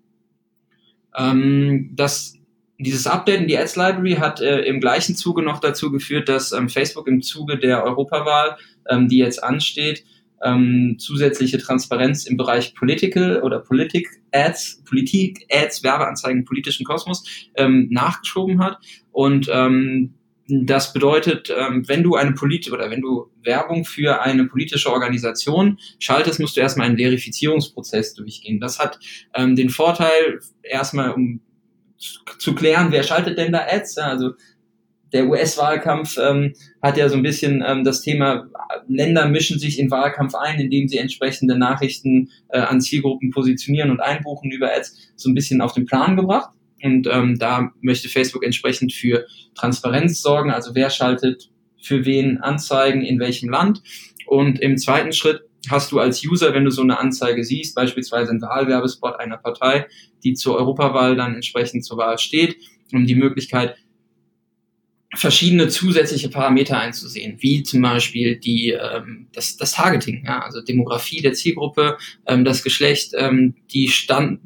Ähm, 1.17 1.91
das, 1.93 2.35
dieses 2.79 3.07
Update 3.07 3.43
in 3.43 3.49
die 3.49 3.59
Ads 3.59 3.77
Library 3.77 4.15
hat 4.15 4.41
äh, 4.41 4.63
im 4.63 4.81
gleichen 4.81 5.15
Zuge 5.15 5.43
noch 5.43 5.61
dazu 5.61 5.91
geführt, 5.91 6.29
dass 6.29 6.53
ähm, 6.53 6.69
Facebook 6.69 7.07
im 7.07 7.23
Zuge 7.23 7.59
der 7.59 7.85
Europawahl, 7.85 8.57
ähm, 8.89 9.09
die 9.09 9.19
jetzt 9.19 9.43
ansteht, 9.43 10.05
ähm, 10.43 10.97
zusätzliche 10.99 11.59
Transparenz 11.59 12.27
im 12.27 12.37
Bereich 12.37 12.75
Political 12.75 13.43
oder 13.43 13.61
Politik 13.61 14.09
Ads, 14.33 14.83
Politik 14.85 15.47
Ads, 15.51 15.83
Werbeanzeigen 15.83 16.45
politischen 16.45 16.85
Kosmos 16.85 17.25
ähm, 17.57 17.89
nachgeschoben 17.91 18.63
hat 18.63 18.79
und 19.13 19.49
ähm, 19.51 20.15
das 20.47 20.93
bedeutet, 20.93 21.53
ähm, 21.57 21.89
wenn 21.89 22.03
du 22.03 22.17
eine 22.17 22.33
Polit 22.33 22.71
oder 22.71 22.91
wenn 22.91 23.01
du 23.01 23.31
Werbung 23.43 23.85
für 23.85 24.21
eine 24.21 24.45
politische 24.47 24.93
Organisation 24.93 25.79
schaltest, 25.99 26.41
musst 26.41 26.57
du 26.57 26.61
erstmal 26.61 26.87
einen 26.87 26.99
Verifizierungsprozess 26.99 28.15
durchgehen. 28.15 28.61
Das 28.61 28.79
hat 28.79 28.99
ähm, 29.35 29.57
den 29.57 29.71
Vorteil, 29.71 30.41
erstmal 30.63 31.13
um 31.13 31.41
zu 32.39 32.55
klären, 32.55 32.93
wer 32.93 33.03
schaltet 33.03 33.39
denn 33.39 33.53
da 33.53 33.67
Ads. 33.67 33.99
Also 33.99 34.33
der 35.15 35.29
US-Wahlkampf 35.29 36.19
ähm, 36.19 36.55
hat 36.83 36.97
ja 36.97 37.09
so 37.09 37.17
ein 37.17 37.23
bisschen 37.23 37.65
ähm, 37.67 37.85
das 37.85 38.03
Thema, 38.03 38.49
Länder 38.89 39.29
mischen 39.29 39.59
sich 39.59 39.79
in 39.79 39.91
Wahlkampf 39.91 40.35
ein, 40.35 40.61
indem 40.61 40.89
sie 40.89 40.99
entsprechende 40.99 41.57
Nachrichten 41.57 42.31
äh, 42.49 42.59
an 42.59 42.81
Zielgruppen 42.81 43.31
positionieren 43.31 43.91
und 43.91 44.01
einbuchen 44.01 44.51
über 44.51 44.75
Ads, 44.75 45.13
so 45.17 45.31
ein 45.31 45.35
bisschen 45.35 45.61
auf 45.61 45.73
den 45.73 45.87
Plan 45.87 46.17
gebracht. 46.17 46.51
Und 46.85 47.09
ähm, 47.11 47.39
da 47.39 47.73
möchte 47.81 48.11
Facebook 48.11 48.45
entsprechend 48.45 48.93
für 48.93 49.27
Transparenz 49.55 50.21
sorgen, 50.21 50.51
also 50.51 50.75
wer 50.75 50.91
schaltet 50.91 51.51
für 51.81 52.05
wen 52.05 52.39
Anzeigen 52.39 53.03
in 53.03 53.19
welchem 53.19 53.49
Land. 53.49 53.83
Und 54.27 54.61
im 54.61 54.77
zweiten 54.77 55.15
Schritt 55.15 55.41
hast 55.71 55.93
du 55.93 55.99
als 55.99 56.23
User, 56.23 56.53
wenn 56.53 56.65
du 56.65 56.71
so 56.71 56.83
eine 56.83 56.99
Anzeige 56.99 57.43
siehst, 57.43 57.75
beispielsweise 57.75 58.33
ein 58.33 58.43
Wahlwerbespot 58.43 59.19
einer 59.19 59.39
Partei, 59.39 59.87
die 60.25 60.35
zur 60.35 60.57
Europawahl 60.57 61.17
dann 61.17 61.35
entsprechend 61.35 61.87
zur 61.87 61.97
Wahl 61.97 62.19
steht, 62.19 62.57
um 62.93 63.07
die 63.07 63.15
Möglichkeit, 63.15 63.77
verschiedene 65.17 65.69
zusätzliche 65.69 66.29
Parameter 66.29 66.79
einzusehen, 66.79 67.37
wie 67.41 67.63
zum 67.63 67.83
Beispiel 67.83 68.37
die, 68.37 68.71
ähm, 68.71 69.29
das, 69.33 69.57
das 69.57 69.73
Targeting, 69.73 70.25
ja, 70.27 70.41
also 70.41 70.61
Demografie 70.61 71.21
der 71.21 71.33
Zielgruppe, 71.33 71.99
ähm, 72.27 72.45
das 72.45 72.63
Geschlecht, 72.63 73.13
ähm, 73.17 73.55
die, 73.71 73.89
Stand, 73.89 74.41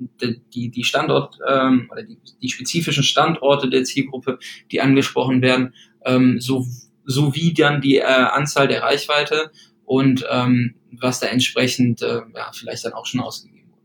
die, 0.55 0.71
die 0.71 0.85
Standort 0.85 1.39
ähm, 1.49 1.89
oder 1.91 2.03
die, 2.03 2.19
die 2.43 2.49
spezifischen 2.49 3.03
Standorte 3.03 3.69
der 3.69 3.85
Zielgruppe, 3.85 4.39
die 4.71 4.81
angesprochen 4.81 5.43
werden, 5.43 5.75
ähm, 6.05 6.41
so, 6.41 6.67
sowie 7.05 7.55
dann 7.55 7.81
die 7.81 7.97
äh, 7.97 8.05
Anzahl 8.05 8.69
der 8.69 8.83
Reichweite 8.83 9.51
und 9.85 10.25
ähm, 10.31 10.75
was 10.93 11.21
da 11.21 11.27
entsprechend 11.27 12.03
äh, 12.03 12.21
ja, 12.35 12.51
vielleicht 12.53 12.85
dann 12.85 12.93
auch 12.93 13.07
schon 13.07 13.21
ausgegeben 13.21 13.71
wurde. 13.71 13.83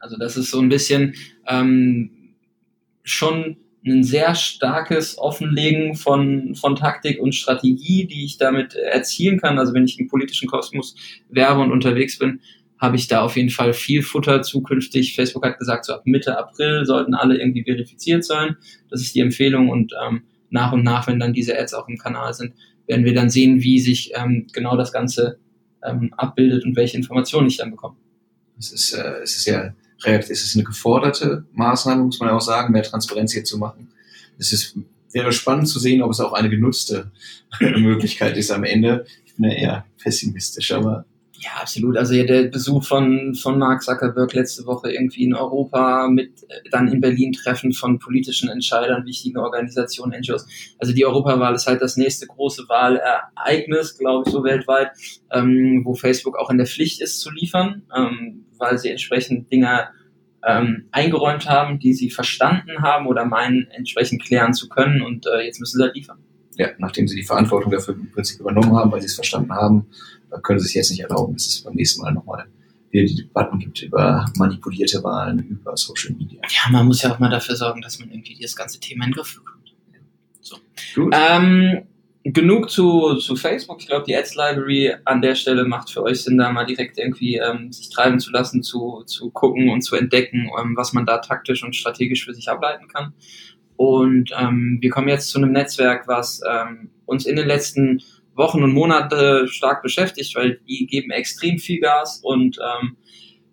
Also 0.00 0.16
das 0.16 0.36
ist 0.36 0.50
so 0.50 0.60
ein 0.60 0.68
bisschen 0.68 1.14
ähm, 1.46 2.34
schon 3.02 3.56
ein 3.84 4.04
sehr 4.04 4.34
starkes 4.34 5.18
Offenlegen 5.18 5.94
von, 5.94 6.54
von 6.54 6.76
Taktik 6.76 7.20
und 7.20 7.34
Strategie, 7.34 8.06
die 8.06 8.24
ich 8.24 8.38
damit 8.38 8.74
erzielen 8.74 9.40
kann. 9.40 9.58
Also 9.58 9.74
wenn 9.74 9.84
ich 9.84 9.98
im 9.98 10.08
politischen 10.08 10.48
Kosmos 10.48 10.94
werbe 11.28 11.60
und 11.60 11.72
unterwegs 11.72 12.18
bin, 12.18 12.40
habe 12.78 12.96
ich 12.96 13.08
da 13.08 13.22
auf 13.22 13.36
jeden 13.36 13.50
Fall 13.50 13.72
viel 13.72 14.02
Futter 14.02 14.42
zukünftig. 14.42 15.14
Facebook 15.14 15.44
hat 15.44 15.58
gesagt, 15.58 15.84
so 15.84 15.94
ab 15.94 16.02
Mitte 16.04 16.36
April 16.36 16.84
sollten 16.84 17.14
alle 17.14 17.38
irgendwie 17.38 17.64
verifiziert 17.64 18.24
sein. 18.24 18.56
Das 18.90 19.00
ist 19.00 19.14
die 19.14 19.20
Empfehlung 19.20 19.68
und 19.68 19.92
ähm, 20.04 20.24
nach 20.50 20.72
und 20.72 20.82
nach, 20.82 21.06
wenn 21.06 21.18
dann 21.18 21.32
diese 21.32 21.58
Ads 21.58 21.74
auch 21.74 21.88
im 21.88 21.96
Kanal 21.96 22.34
sind, 22.34 22.54
werden 22.86 23.04
wir 23.04 23.14
dann 23.14 23.30
sehen, 23.30 23.62
wie 23.62 23.80
sich 23.80 24.12
ähm, 24.14 24.46
genau 24.52 24.76
das 24.76 24.92
Ganze 24.92 25.38
ähm, 25.84 26.12
abbildet 26.16 26.64
und 26.64 26.76
welche 26.76 26.96
Informationen 26.96 27.48
ich 27.48 27.56
dann 27.56 27.70
bekomme. 27.70 27.96
Es 28.58 28.72
ist, 28.72 28.92
äh, 28.94 29.22
es 29.22 29.36
ist 29.36 29.46
ja 29.46 29.72
es 30.04 30.30
ist 30.30 30.54
eine 30.54 30.64
geforderte 30.64 31.44
Maßnahme, 31.52 32.04
muss 32.04 32.20
man 32.20 32.28
ja 32.28 32.36
auch 32.36 32.40
sagen, 32.40 32.72
mehr 32.72 32.82
Transparenz 32.82 33.32
hier 33.32 33.44
zu 33.44 33.58
machen. 33.58 33.92
Es 34.38 34.52
ist, 34.52 34.76
wäre 35.12 35.32
spannend 35.32 35.68
zu 35.68 35.78
sehen, 35.78 36.02
ob 36.02 36.10
es 36.10 36.20
auch 36.20 36.32
eine 36.32 36.50
genutzte 36.50 37.10
Möglichkeit 37.60 38.36
ist 38.36 38.50
am 38.50 38.64
Ende. 38.64 39.06
Ich 39.24 39.34
bin 39.34 39.50
ja 39.50 39.56
eher 39.56 39.86
pessimistisch, 39.98 40.72
aber 40.72 41.04
ja, 41.42 41.50
absolut. 41.60 41.96
Also 41.96 42.14
der 42.14 42.44
Besuch 42.44 42.84
von, 42.84 43.34
von 43.34 43.58
Mark 43.58 43.82
Zuckerberg 43.82 44.32
letzte 44.32 44.64
Woche 44.64 44.92
irgendwie 44.92 45.24
in 45.24 45.34
Europa 45.34 46.06
mit 46.08 46.30
dann 46.70 46.86
in 46.86 47.00
Berlin 47.00 47.32
Treffen 47.32 47.72
von 47.72 47.98
politischen 47.98 48.48
Entscheidern, 48.48 49.04
wichtigen 49.06 49.38
Organisationen, 49.38 50.20
NGOs. 50.20 50.46
Also 50.78 50.92
die 50.92 51.04
Europawahl 51.04 51.54
ist 51.56 51.66
halt 51.66 51.82
das 51.82 51.96
nächste 51.96 52.28
große 52.28 52.68
Wahlereignis, 52.68 53.98
glaube 53.98 54.22
ich, 54.24 54.32
so 54.32 54.44
weltweit, 54.44 54.92
ähm, 55.32 55.82
wo 55.84 55.94
Facebook 55.94 56.38
auch 56.38 56.48
in 56.48 56.58
der 56.58 56.66
Pflicht 56.66 57.00
ist 57.00 57.18
zu 57.18 57.32
liefern, 57.32 57.82
ähm, 57.96 58.44
weil 58.62 58.78
sie 58.78 58.88
entsprechend 58.88 59.50
Dinge 59.50 59.88
ähm, 60.46 60.86
eingeräumt 60.92 61.48
haben, 61.48 61.78
die 61.78 61.92
sie 61.92 62.10
verstanden 62.10 62.80
haben 62.80 63.06
oder 63.06 63.24
meinen, 63.24 63.68
entsprechend 63.70 64.22
klären 64.22 64.54
zu 64.54 64.68
können 64.68 65.02
und 65.02 65.26
äh, 65.26 65.44
jetzt 65.44 65.60
müssen 65.60 65.78
sie 65.78 65.82
halt 65.82 65.96
liefern. 65.96 66.18
Ja, 66.56 66.68
nachdem 66.78 67.08
sie 67.08 67.16
die 67.16 67.24
Verantwortung 67.24 67.72
dafür 67.72 67.94
im 67.94 68.10
Prinzip 68.10 68.40
übernommen 68.40 68.76
haben, 68.76 68.92
weil 68.92 69.00
sie 69.00 69.06
es 69.06 69.14
verstanden 69.14 69.52
haben, 69.52 69.86
können 70.42 70.60
sie 70.60 70.66
sich 70.66 70.74
jetzt 70.76 70.90
nicht 70.90 71.00
erlauben, 71.00 71.34
dass 71.34 71.46
es 71.46 71.62
beim 71.62 71.74
nächsten 71.74 72.02
Mal 72.02 72.12
nochmal 72.12 72.46
wieder 72.90 73.06
die 73.06 73.16
Debatten 73.16 73.58
gibt 73.58 73.82
über 73.82 74.26
manipulierte 74.36 75.02
Wahlen, 75.02 75.40
über 75.48 75.76
Social 75.76 76.14
Media. 76.14 76.40
Ja, 76.42 76.70
man 76.70 76.86
muss 76.86 77.02
ja 77.02 77.12
auch 77.12 77.18
mal 77.18 77.30
dafür 77.30 77.56
sorgen, 77.56 77.80
dass 77.80 77.98
man 77.98 78.10
irgendwie 78.10 78.38
das 78.40 78.54
ganze 78.54 78.80
Thema 78.80 79.04
in 79.04 79.10
den 79.10 79.14
Griff 79.16 79.34
bekommt. 79.34 79.74
So. 80.40 80.56
Gut. 80.94 81.14
Ähm, 81.16 81.82
genug 82.24 82.70
zu, 82.70 83.16
zu 83.16 83.36
Facebook. 83.36 83.80
Ich 83.80 83.88
glaube, 83.88 84.04
die 84.06 84.16
Ads 84.16 84.34
Library 84.36 84.94
an 85.04 85.22
der 85.22 85.34
Stelle 85.34 85.64
macht 85.64 85.90
für 85.90 86.02
euch 86.02 86.22
Sinn, 86.22 86.38
da 86.38 86.50
mal 86.52 86.64
direkt 86.64 86.98
irgendwie 86.98 87.36
ähm, 87.36 87.72
sich 87.72 87.90
treiben 87.90 88.20
zu 88.20 88.30
lassen, 88.30 88.62
zu, 88.62 89.02
zu 89.06 89.30
gucken 89.30 89.68
und 89.70 89.82
zu 89.82 89.96
entdecken, 89.96 90.50
ähm, 90.58 90.76
was 90.76 90.92
man 90.92 91.06
da 91.06 91.18
taktisch 91.18 91.64
und 91.64 91.74
strategisch 91.74 92.24
für 92.24 92.34
sich 92.34 92.48
ableiten 92.48 92.88
kann. 92.88 93.12
Und 93.76 94.30
ähm, 94.38 94.78
wir 94.80 94.90
kommen 94.90 95.08
jetzt 95.08 95.30
zu 95.30 95.38
einem 95.38 95.52
Netzwerk, 95.52 96.06
was 96.06 96.40
ähm, 96.48 96.90
uns 97.06 97.26
in 97.26 97.36
den 97.36 97.46
letzten 97.46 98.02
Wochen 98.34 98.62
und 98.62 98.72
Monate 98.72 99.48
stark 99.48 99.82
beschäftigt, 99.82 100.34
weil 100.36 100.60
die 100.68 100.86
geben 100.86 101.10
extrem 101.10 101.58
viel 101.58 101.80
Gas 101.80 102.20
und 102.22 102.58
ähm, 102.58 102.96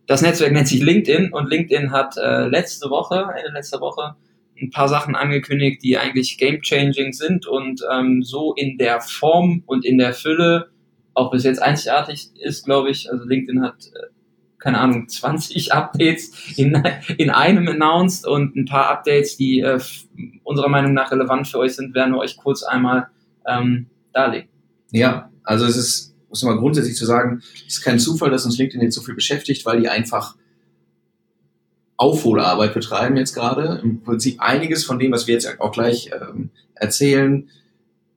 das 0.06 0.22
Netzwerk 0.22 0.54
nennt 0.54 0.68
sich 0.68 0.82
LinkedIn 0.82 1.34
und 1.34 1.50
LinkedIn 1.50 1.92
hat 1.92 2.18
äh, 2.18 2.48
letzte 2.48 2.90
Woche, 2.90 3.28
Ende 3.38 3.52
letzter 3.54 3.80
Woche, 3.80 4.16
ein 4.62 4.72
paar 4.72 4.88
Sachen 4.88 5.16
angekündigt, 5.16 5.84
die 5.84 5.98
eigentlich 5.98 6.38
game-changing 6.38 7.14
sind 7.14 7.48
und 7.48 7.82
ähm, 7.92 8.24
so 8.24 8.54
in 8.54 8.78
der 8.78 9.02
Form 9.02 9.64
und 9.66 9.86
in 9.86 9.98
der 9.98 10.14
Fülle 10.14 10.70
auch 11.14 11.32
bis 11.32 11.44
jetzt 11.44 11.62
einzigartig 11.62 12.30
ist, 12.40 12.66
glaube 12.66 12.90
ich. 12.90 13.12
Also 13.12 13.26
LinkedIn 13.26 13.62
hat, 13.62 13.86
äh, 13.88 14.08
keine 14.58 14.80
Ahnung, 14.80 15.08
20 15.10 15.74
Updates 15.74 16.58
in, 16.58 16.82
in 17.18 17.30
einem 17.30 17.68
announced 17.68 18.26
und 18.26 18.56
ein 18.56 18.66
paar 18.66 18.90
Updates, 18.90 19.38
die 19.38 19.62
äh, 19.62 19.80
unserer 20.44 20.70
Meinung 20.70 20.94
nach 20.94 21.12
relevant 21.12 21.48
für 21.48 21.60
euch 21.60 21.76
sind, 21.76 21.96
werden 21.96 22.14
wir 22.14 22.20
euch 22.20 22.38
kurz 22.38 22.64
einmal 22.64 23.08
ähm, 23.48 23.88
darlegen. 24.14 24.50
Ja, 24.92 25.30
also 25.44 25.66
es 25.66 25.78
ist, 25.78 26.16
muss 26.30 26.44
man 26.44 26.58
grundsätzlich 26.58 26.96
zu 26.96 27.06
sagen, 27.06 27.42
es 27.68 27.78
ist 27.78 27.82
kein 27.82 28.00
Zufall, 28.00 28.32
dass 28.32 28.46
uns 28.46 28.58
LinkedIn 28.58 28.82
jetzt 28.82 28.96
so 28.96 29.02
viel 29.02 29.16
beschäftigt, 29.16 29.66
weil 29.66 29.82
die 29.82 29.90
einfach 29.90 30.36
Aufholarbeit 32.00 32.74
betreiben 32.74 33.18
jetzt 33.18 33.34
gerade. 33.34 33.82
Im 33.84 34.02
Prinzip 34.02 34.40
einiges 34.40 34.86
von 34.86 35.00
dem, 35.00 35.12
was 35.12 35.28
wir 35.28 35.34
jetzt 35.34 35.60
auch 35.60 35.74
gleich 35.74 36.10
ähm, 36.14 36.50
erzählen, 36.74 37.50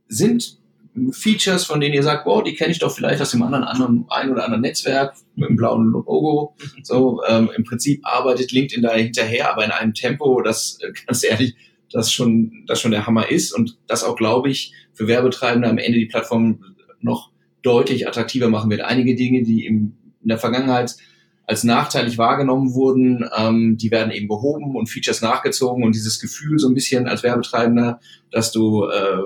sind 0.06 0.58
Features, 1.10 1.64
von 1.64 1.80
denen 1.80 1.94
ihr 1.94 2.04
sagt, 2.04 2.24
wow, 2.24 2.44
die 2.44 2.54
kenne 2.54 2.70
ich 2.70 2.78
doch 2.78 2.94
vielleicht 2.94 3.20
aus 3.20 3.32
dem 3.32 3.42
anderen, 3.42 3.64
anderen 3.64 4.04
ein 4.08 4.30
oder 4.30 4.44
anderen 4.44 4.60
Netzwerk 4.60 5.14
mit 5.34 5.48
dem 5.48 5.56
blauen 5.56 5.90
Logo. 5.90 6.54
So, 6.84 7.22
ähm, 7.26 7.50
im 7.56 7.64
Prinzip 7.64 8.06
arbeitet 8.06 8.52
LinkedIn 8.52 8.82
da 8.82 8.92
hinterher, 8.92 9.50
aber 9.50 9.64
in 9.64 9.72
einem 9.72 9.94
Tempo, 9.94 10.42
das 10.42 10.78
äh, 10.80 10.92
ganz 11.06 11.24
ehrlich, 11.24 11.56
das 11.90 12.12
schon, 12.12 12.64
das 12.68 12.80
schon 12.80 12.92
der 12.92 13.06
Hammer 13.06 13.30
ist 13.30 13.52
und 13.52 13.78
das 13.88 14.04
auch, 14.04 14.14
glaube 14.14 14.48
ich, 14.48 14.72
für 14.92 15.08
Werbetreibende 15.08 15.68
am 15.68 15.78
Ende 15.78 15.98
die 15.98 16.06
Plattform 16.06 16.62
noch 17.00 17.30
deutlich 17.62 18.06
attraktiver 18.06 18.48
machen 18.48 18.70
wird. 18.70 18.82
Einige 18.82 19.16
Dinge, 19.16 19.42
die 19.42 19.66
im, 19.66 19.96
in 20.22 20.28
der 20.28 20.38
Vergangenheit 20.38 20.94
als 21.52 21.64
nachteilig 21.64 22.16
wahrgenommen 22.16 22.72
wurden, 22.72 23.28
ähm, 23.36 23.76
die 23.76 23.90
werden 23.90 24.10
eben 24.10 24.26
behoben 24.26 24.74
und 24.74 24.88
Features 24.88 25.20
nachgezogen 25.20 25.84
und 25.84 25.94
dieses 25.94 26.18
Gefühl 26.18 26.58
so 26.58 26.66
ein 26.66 26.72
bisschen 26.72 27.06
als 27.06 27.22
Werbetreibender, 27.22 28.00
dass 28.30 28.52
du, 28.52 28.86
äh, 28.86 29.18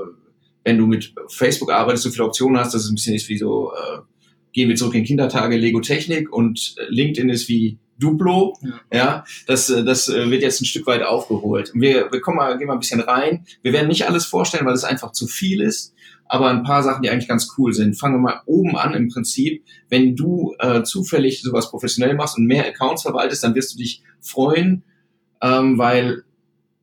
wenn 0.64 0.76
du 0.76 0.88
mit 0.88 1.14
Facebook 1.28 1.71
arbeitest, 1.71 2.02
so 2.02 2.11
viele 2.11 2.25
Optionen 2.25 2.59
hast, 2.59 2.75
dass 2.75 2.83
es 2.83 2.90
ein 2.90 2.97
bisschen 2.97 3.14
ist 3.14 3.28
wie 3.28 3.38
so, 3.38 3.71
äh, 3.73 3.99
gehen 4.52 4.68
wir 4.68 4.75
zurück 4.75 4.97
in 4.97 5.04
Kindertage, 5.04 5.56
Lego 5.56 5.80
Technik 5.80 6.33
und 6.33 6.75
LinkedIn 6.88 7.28
ist 7.28 7.49
wie 7.49 7.78
Duplo, 7.97 8.59
ja, 8.61 8.80
ja 8.92 9.25
das, 9.47 9.71
äh, 9.71 9.85
das 9.85 10.09
äh, 10.09 10.28
wird 10.28 10.42
jetzt 10.42 10.61
ein 10.61 10.64
Stück 10.64 10.88
weit 10.88 11.04
aufgeholt. 11.04 11.71
Wir, 11.75 12.11
wir 12.11 12.21
kommen 12.21 12.38
mal, 12.38 12.59
gehen 12.59 12.66
mal 12.66 12.73
ein 12.73 12.80
bisschen 12.80 13.00
rein. 13.00 13.47
Wir 13.62 13.73
werden 13.73 13.87
nicht 13.87 14.09
alles 14.09 14.26
vorstellen, 14.26 14.66
weil 14.66 14.75
es 14.75 14.83
einfach 14.83 15.12
zu 15.12 15.28
viel 15.28 15.61
ist, 15.61 15.95
aber 16.28 16.49
ein 16.49 16.62
paar 16.62 16.83
Sachen, 16.83 17.02
die 17.02 17.11
eigentlich 17.11 17.28
ganz 17.28 17.54
cool 17.56 17.73
sind. 17.73 17.99
Fangen 17.99 18.16
wir 18.16 18.21
mal 18.21 18.40
oben 18.47 18.76
an 18.76 18.95
im 18.95 19.09
Prinzip. 19.09 19.64
Wenn 19.88 20.16
du 20.16 20.54
äh, 20.59 20.83
zufällig 20.83 21.42
sowas 21.42 21.71
professionell 21.71 22.14
machst 22.14 22.37
und 22.37 22.47
mehr 22.47 22.66
Accounts 22.66 23.02
verwaltest, 23.02 23.45
dann 23.45 23.54
wirst 23.54 23.75
du 23.75 23.78
dich 23.78 24.02
freuen, 24.21 24.83
ähm, 25.40 25.78
weil 25.78 26.25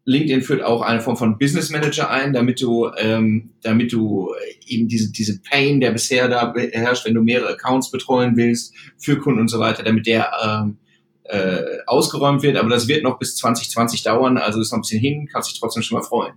LinkedIn 0.05 0.41
führt 0.41 0.63
auch 0.63 0.81
eine 0.81 0.99
Form 0.99 1.15
von 1.15 1.37
Business 1.37 1.69
Manager 1.69 2.09
ein, 2.09 2.33
damit 2.33 2.61
du, 2.61 2.89
ähm, 2.97 3.51
damit 3.61 3.93
du 3.93 4.33
eben 4.67 4.87
diese, 4.87 5.11
diese 5.11 5.41
Pain, 5.41 5.79
der 5.79 5.91
bisher 5.91 6.27
da 6.27 6.53
herrscht, 6.71 7.05
wenn 7.05 7.13
du 7.13 7.21
mehrere 7.21 7.53
Accounts 7.53 7.89
betreuen 7.89 8.35
willst 8.35 8.73
für 8.97 9.17
Kunden 9.17 9.39
und 9.39 9.47
so 9.47 9.59
weiter, 9.59 9.83
damit 9.83 10.05
der 10.05 10.31
ähm, 10.45 10.77
äh, 11.23 11.61
ausgeräumt 11.87 12.43
wird, 12.43 12.57
aber 12.57 12.69
das 12.69 12.87
wird 12.89 13.03
noch 13.03 13.17
bis 13.17 13.37
2020 13.37 14.03
dauern, 14.03 14.37
also 14.37 14.59
ist 14.59 14.71
noch 14.71 14.79
ein 14.79 14.81
bisschen 14.81 14.99
hin, 14.99 15.29
kannst 15.31 15.51
dich 15.51 15.59
trotzdem 15.59 15.83
schon 15.83 15.97
mal 15.97 16.03
freuen. 16.03 16.33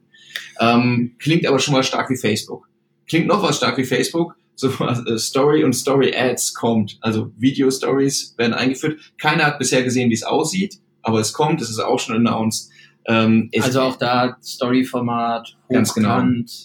Ähm, 0.61 1.17
klingt 1.19 1.47
aber 1.47 1.59
schon 1.59 1.75
mal 1.75 1.83
stark 1.83 2.09
wie 2.11 2.17
Facebook. 2.17 2.69
Klingt 3.09 3.27
noch 3.27 3.43
was 3.43 3.57
stark 3.57 3.79
wie 3.79 3.85
Facebook, 3.85 4.37
so 4.55 4.69
äh, 4.69 5.19
Story 5.19 5.65
und 5.65 5.75
Story 5.75 6.15
Ads 6.17 6.55
kommt, 6.55 6.99
also 7.01 7.31
Video 7.37 7.71
Stories 7.71 8.35
werden 8.37 8.55
eingeführt. 8.55 8.99
Keiner 9.19 9.45
hat 9.45 9.59
bisher 9.59 9.83
gesehen, 9.83 10.11
wie 10.11 10.15
es 10.15 10.23
aussieht, 10.23 10.79
aber 11.03 11.21
es 11.21 11.33
kommt, 11.33 11.61
es 11.61 11.71
ist 11.71 11.79
auch 11.79 12.01
schon 12.01 12.17
announced. 12.17 12.71
Ähm, 13.07 13.51
also 13.61 13.83
auch 13.83 13.97
da 13.97 14.37
Story-Format, 14.43 15.57
ganz 15.69 15.95
genau, 15.95 16.23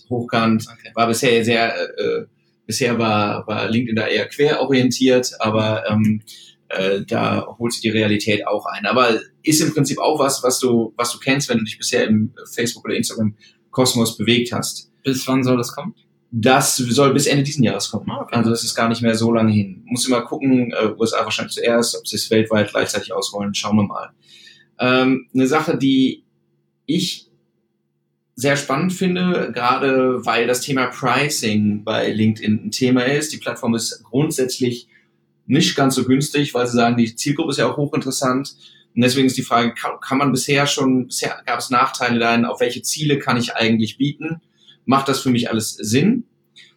hochkant, 0.10 0.66
okay. 0.72 0.92
war 0.96 1.08
bisher 1.08 1.46
sehr, 1.46 1.76
äh, 2.00 2.26
bisher 2.66 2.98
war, 2.98 3.46
war 3.46 3.70
LinkedIn 3.70 3.96
da 3.96 4.08
eher 4.08 4.28
querorientiert, 4.28 5.34
aber 5.40 5.84
ähm, 5.88 6.22
äh, 6.70 7.02
da 7.06 7.46
holt 7.60 7.74
sich 7.74 7.82
die 7.82 7.90
Realität 7.90 8.48
auch 8.48 8.66
ein. 8.66 8.86
Aber 8.86 9.20
ist 9.44 9.62
im 9.62 9.74
Prinzip 9.74 10.00
auch 10.00 10.20
was, 10.20 10.42
was 10.44 10.60
du, 10.60 10.94
was 10.96 11.12
du 11.12 11.20
kennst, 11.20 11.50
wenn 11.50 11.58
du 11.58 11.66
dich 11.66 11.78
bisher 11.78 12.08
im 12.08 12.34
Facebook 12.54 12.86
oder 12.86 12.96
Instagram 12.96 13.36
Kosmos 13.72 14.18
bewegt 14.18 14.52
hast. 14.52 14.92
Bis 15.04 15.28
wann 15.28 15.44
soll 15.44 15.58
das 15.58 15.74
kommen? 15.74 15.96
Das 16.34 16.78
soll 16.78 17.14
bis 17.14 17.28
Ende 17.28 17.44
diesen 17.44 17.64
Jahres 17.64 17.92
kommen. 17.92 18.10
Ah, 18.10 18.22
okay. 18.22 18.36
Also 18.36 18.50
das 18.50 18.64
ist 18.64 18.74
gar 18.74 18.88
nicht 18.88 19.02
mehr 19.02 19.16
so 19.16 19.34
lange 19.34 19.52
hin. 19.52 19.84
Muss 19.86 20.08
immer 20.08 20.22
gucken, 20.22 20.72
äh, 20.72 20.94
USA 20.98 21.26
wahrscheinlich 21.26 21.56
zuerst, 21.56 21.98
ob 21.98 22.08
sie 22.08 22.16
es 22.16 22.32
weltweit 22.32 22.72
gleichzeitig 22.72 23.12
ausrollen, 23.12 23.54
schauen 23.54 23.76
wir 23.76 23.84
mal. 23.84 24.12
Ähm, 24.80 25.28
eine 25.34 25.48
Sache, 25.48 25.78
die 25.78 26.24
ich 26.86 27.28
sehr 28.36 28.56
spannend 28.56 28.94
finde, 28.94 29.52
gerade 29.54 30.26
weil 30.26 30.48
das 30.48 30.62
Thema 30.62 30.88
Pricing 30.88 31.84
bei 31.84 32.12
LinkedIn 32.12 32.66
ein 32.66 32.72
Thema 32.72 33.02
ist. 33.02 33.34
Die 33.34 33.38
Plattform 33.38 33.76
ist 33.76 34.02
grundsätzlich 34.04 34.88
nicht 35.46 35.76
ganz 35.76 35.96
so 35.96 36.06
günstig, 36.06 36.54
weil 36.54 36.66
sie 36.66 36.78
sagen, 36.78 36.98
die 36.98 37.16
Zielgruppe 37.16 37.52
ist 37.52 37.58
ja 37.58 37.70
auch 37.70 37.78
hochinteressant. 37.78 38.56
Und 38.96 39.02
deswegen 39.02 39.28
ist 39.28 39.38
die 39.38 39.44
Frage, 39.44 39.74
kann, 39.74 40.00
kann 40.02 40.18
man 40.18 40.32
bisher 40.32 40.66
schon, 40.66 41.08
bisher 41.08 41.42
gab 41.46 41.60
es 41.60 41.70
Nachteile 41.70 42.20
dahin, 42.20 42.46
auf 42.46 42.62
welche 42.62 42.82
Ziele 42.82 43.20
kann 43.20 43.38
ich 43.38 43.56
eigentlich 43.56 43.98
bieten? 43.98 44.42
Macht 44.86 45.08
das 45.08 45.22
für 45.22 45.30
mich 45.30 45.50
alles 45.50 45.74
Sinn? 45.74 46.26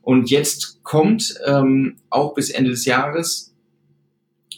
Und 0.02 0.30
jetzt 0.30 0.82
kommt 0.82 1.34
ähm, 1.46 1.96
auch 2.10 2.34
bis 2.34 2.50
Ende 2.50 2.70
des 2.70 2.84
Jahres 2.84 3.54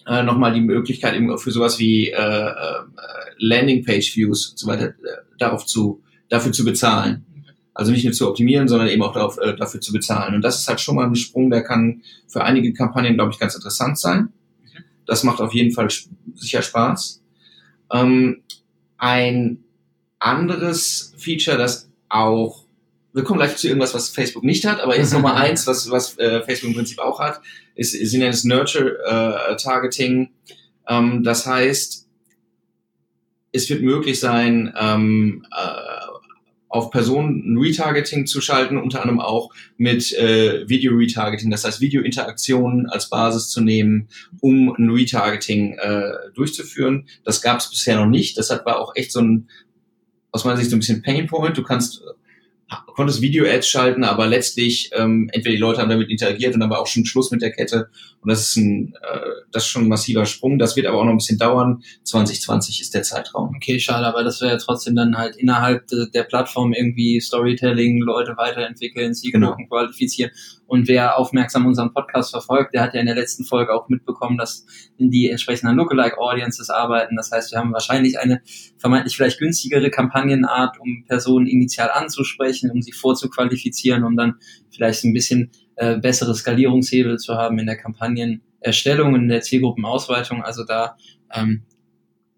äh, 0.06 0.22
nochmal 0.22 0.52
die 0.52 0.60
Möglichkeit 0.60 1.14
eben 1.14 1.36
für 1.38 1.50
sowas 1.50 1.78
wie 1.78 2.10
äh, 2.10 2.16
äh, 2.16 2.84
Landingpage-Views 3.38 4.50
und 4.50 4.58
so 4.58 4.66
weiter 4.66 4.88
äh, 4.88 4.92
darauf 5.38 5.66
zu, 5.66 6.02
dafür 6.28 6.52
zu 6.52 6.64
bezahlen. 6.64 7.24
Also 7.74 7.92
nicht 7.92 8.04
nur 8.04 8.14
zu 8.14 8.28
optimieren, 8.28 8.68
sondern 8.68 8.88
eben 8.88 9.02
auch 9.02 9.12
darauf, 9.12 9.38
äh, 9.38 9.54
dafür 9.54 9.80
zu 9.80 9.92
bezahlen. 9.92 10.34
Und 10.34 10.42
das 10.42 10.60
ist 10.60 10.68
halt 10.68 10.80
schon 10.80 10.96
mal 10.96 11.06
ein 11.06 11.14
Sprung, 11.14 11.50
der 11.50 11.62
kann 11.62 12.02
für 12.26 12.42
einige 12.42 12.72
Kampagnen, 12.72 13.14
glaube 13.14 13.32
ich, 13.32 13.38
ganz 13.38 13.54
interessant 13.54 13.98
sein. 13.98 14.32
Das 15.04 15.24
macht 15.24 15.40
auf 15.40 15.54
jeden 15.54 15.72
Fall 15.72 15.88
sicher 16.34 16.62
Spaß. 16.62 17.22
Ähm, 17.92 18.42
ein 18.96 19.64
anderes 20.18 21.12
Feature, 21.16 21.58
das 21.58 21.90
auch, 22.08 22.65
wir 23.16 23.24
kommen 23.24 23.38
gleich 23.40 23.56
zu 23.56 23.66
irgendwas, 23.66 23.94
was 23.94 24.10
Facebook 24.10 24.44
nicht 24.44 24.66
hat, 24.66 24.80
aber 24.80 24.96
jetzt 24.96 25.14
Nummer 25.14 25.34
eins, 25.36 25.66
was, 25.66 25.90
was 25.90 26.18
äh, 26.18 26.42
Facebook 26.42 26.70
im 26.70 26.76
Prinzip 26.76 26.98
auch 26.98 27.18
hat, 27.18 27.40
ist, 27.74 27.92
sie 27.92 28.18
nennen 28.18 28.34
es 28.34 28.44
Nurture 28.44 28.98
äh, 29.06 29.56
Targeting. 29.56 30.28
Ähm, 30.86 31.24
das 31.24 31.46
heißt, 31.46 32.06
es 33.52 33.70
wird 33.70 33.80
möglich 33.80 34.20
sein, 34.20 34.74
ähm, 34.78 35.46
äh, 35.50 36.06
auf 36.68 36.90
Personen 36.90 37.56
Retargeting 37.56 38.26
zu 38.26 38.42
schalten, 38.42 38.76
unter 38.76 39.00
anderem 39.00 39.20
auch 39.20 39.50
mit 39.78 40.12
äh, 40.12 40.68
Video-Retargeting, 40.68 41.50
das 41.50 41.64
heißt 41.64 41.80
Video-Interaktionen 41.80 42.84
als 42.86 43.08
Basis 43.08 43.48
zu 43.48 43.62
nehmen, 43.62 44.08
um 44.40 44.74
ein 44.76 44.90
Retargeting 44.90 45.78
äh, 45.78 46.12
durchzuführen. 46.34 47.06
Das 47.24 47.40
gab 47.40 47.60
es 47.60 47.70
bisher 47.70 47.96
noch 47.96 48.10
nicht. 48.10 48.36
Das 48.36 48.50
war 48.50 48.78
auch 48.78 48.94
echt 48.94 49.10
so 49.10 49.22
ein, 49.22 49.48
aus 50.32 50.44
meiner 50.44 50.58
Sicht 50.58 50.68
so 50.68 50.76
ein 50.76 50.80
bisschen 50.80 51.00
Painpoint. 51.00 51.56
Du 51.56 51.62
kannst 51.62 52.02
konntest 52.96 53.20
Video-Ads 53.20 53.68
schalten, 53.68 54.04
aber 54.04 54.26
letztlich 54.26 54.90
ähm, 54.94 55.28
entweder 55.32 55.54
die 55.54 55.60
Leute 55.60 55.80
haben 55.80 55.90
damit 55.90 56.08
interagiert 56.08 56.54
und 56.54 56.60
dann 56.60 56.70
war 56.70 56.80
auch 56.80 56.86
schon 56.86 57.04
Schluss 57.04 57.30
mit 57.30 57.42
der 57.42 57.52
Kette 57.52 57.90
und 58.22 58.30
das 58.30 58.48
ist 58.48 58.56
ein 58.56 58.94
äh, 59.02 59.20
das 59.52 59.64
ist 59.64 59.68
schon 59.68 59.84
ein 59.84 59.88
massiver 59.88 60.24
Sprung. 60.24 60.58
Das 60.58 60.76
wird 60.76 60.86
aber 60.86 60.98
auch 60.98 61.04
noch 61.04 61.12
ein 61.12 61.18
bisschen 61.18 61.38
dauern. 61.38 61.82
2020 62.04 62.80
ist 62.80 62.94
der 62.94 63.02
Zeitraum. 63.02 63.52
Okay, 63.54 63.78
schade, 63.78 64.06
aber 64.06 64.24
das 64.24 64.40
wäre 64.40 64.52
ja 64.52 64.58
trotzdem 64.58 64.96
dann 64.96 65.16
halt 65.16 65.36
innerhalb 65.36 65.86
de, 65.88 66.10
der 66.10 66.22
Plattform 66.22 66.72
irgendwie 66.72 67.20
Storytelling, 67.20 68.00
Leute 68.00 68.34
weiterentwickeln, 68.36 69.14
Zielgruppen 69.14 69.66
genau. 69.66 69.68
qualifizieren 69.68 70.30
und 70.66 70.88
wer 70.88 71.16
aufmerksam 71.18 71.66
unseren 71.66 71.92
Podcast 71.92 72.30
verfolgt, 72.30 72.74
der 72.74 72.82
hat 72.82 72.94
ja 72.94 73.00
in 73.00 73.06
der 73.06 73.14
letzten 73.14 73.44
Folge 73.44 73.72
auch 73.72 73.88
mitbekommen, 73.88 74.36
dass 74.36 74.66
die 74.98 75.30
entsprechenden 75.30 75.76
Lookalike 75.76 76.18
Audiences 76.18 76.70
arbeiten. 76.70 77.16
Das 77.16 77.30
heißt, 77.30 77.52
wir 77.52 77.58
haben 77.58 77.72
wahrscheinlich 77.72 78.18
eine 78.18 78.42
vermeintlich 78.76 79.16
vielleicht 79.16 79.38
günstigere 79.38 79.90
Kampagnenart, 79.90 80.80
um 80.80 81.04
Personen 81.06 81.46
initial 81.46 81.90
anzusprechen, 81.90 82.70
um 82.70 82.82
sie 82.86 82.92
vorzuqualifizieren, 82.92 84.04
um 84.04 84.16
dann 84.16 84.36
vielleicht 84.70 85.04
ein 85.04 85.12
bisschen 85.12 85.50
äh, 85.76 85.98
bessere 85.98 86.34
Skalierungshebel 86.34 87.18
zu 87.18 87.34
haben 87.34 87.58
in 87.58 87.66
der 87.66 87.76
Kampagnenerstellung, 87.76 89.14
in 89.14 89.28
der 89.28 89.42
Zielgruppenausweitung. 89.42 90.42
Also 90.42 90.64
da 90.64 90.96
ähm, 91.32 91.62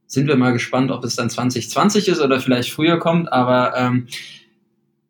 sind 0.07 0.27
wir 0.27 0.37
mal 0.37 0.53
gespannt, 0.53 0.91
ob 0.91 1.05
es 1.05 1.17
dann 1.17 1.31
2020 1.31 2.09
ist 2.09 2.21
oder 2.21 2.41
vielleicht 2.41 2.71
früher 2.71 2.99
kommt, 2.99 3.33
aber 3.33 3.77
ähm, 3.77 4.09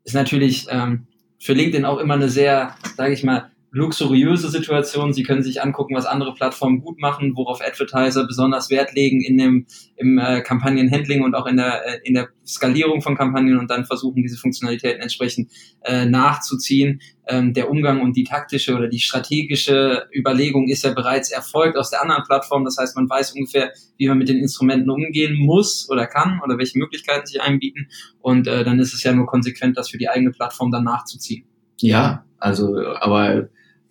ist 0.05 0.15
natürlich 0.15 0.67
ähm, 0.71 1.07
für 1.39 1.53
LinkedIn 1.53 1.85
auch 1.85 1.99
immer 1.99 2.15
eine 2.15 2.29
sehr, 2.29 2.75
sage 2.97 3.13
ich 3.13 3.23
mal, 3.23 3.51
luxuriöse 3.71 4.49
Situation. 4.49 5.13
Sie 5.13 5.23
können 5.23 5.43
sich 5.43 5.63
angucken, 5.63 5.95
was 5.95 6.07
andere 6.07 6.33
Plattformen 6.35 6.81
gut 6.81 6.99
machen, 6.99 7.33
worauf 7.37 7.61
Advertiser 7.61 8.27
besonders 8.27 8.71
Wert 8.71 8.95
legen 8.95 9.21
in 9.21 9.37
dem 9.37 9.67
im 9.97 10.19
äh, 10.19 10.41
Kampagnenhandling 10.41 11.23
und 11.23 11.35
auch 11.35 11.47
in 11.47 11.57
der 11.57 11.87
äh, 11.87 12.01
in 12.05 12.15
der 12.15 12.29
Skalierung 12.47 13.03
von 13.03 13.17
Kampagnen 13.17 13.59
und 13.59 13.71
dann 13.71 13.85
versuchen 13.85 14.23
diese 14.23 14.39
Funktionalitäten 14.39 15.03
entsprechend 15.03 15.51
äh, 15.85 16.07
nachzuziehen. 16.07 17.01
Ähm, 17.27 17.53
der 17.53 17.71
Umgang 17.71 18.01
und 18.01 18.17
die 18.17 18.25
taktische 18.25 18.75
oder 18.75 18.89
die 18.89 19.01
strategische 19.01 20.09
Überlegung 20.15 20.69
ist 20.69 20.85
ja 20.85 20.95
bereits 20.95 21.31
erfolgt 21.31 21.77
aus 21.77 21.91
der 21.91 22.01
anderen 22.01 22.23
Plattform. 22.23 22.65
Das 22.65 22.79
heißt, 22.79 22.97
man 22.97 23.09
weiß 23.09 23.33
ungefähr, 23.33 23.73
wie 23.99 24.09
man 24.09 24.17
mit 24.17 24.31
den 24.31 24.39
Instrumenten 24.39 24.89
umgehen 24.89 25.37
muss 25.37 25.91
oder 25.91 26.07
kann 26.07 26.41
oder 26.43 26.57
welche 26.57 26.79
Möglichkeiten 26.79 27.27
sich 27.27 27.43
einbieten. 27.43 27.89
Und 28.21 28.47
äh, 28.47 28.65
dann 28.65 28.79
ist 28.79 28.95
es 28.95 29.03
ja 29.03 29.13
nur 29.13 29.27
konsequent, 29.27 29.77
das 29.77 29.91
für 29.91 29.99
die 29.99 30.09
eigene 30.09 30.31
Plattform 30.31 30.71
dann 30.71 30.85
nachzuziehen. 30.85 31.45
Ja, 31.81 32.25
also 32.39 32.79
aber 33.01 33.49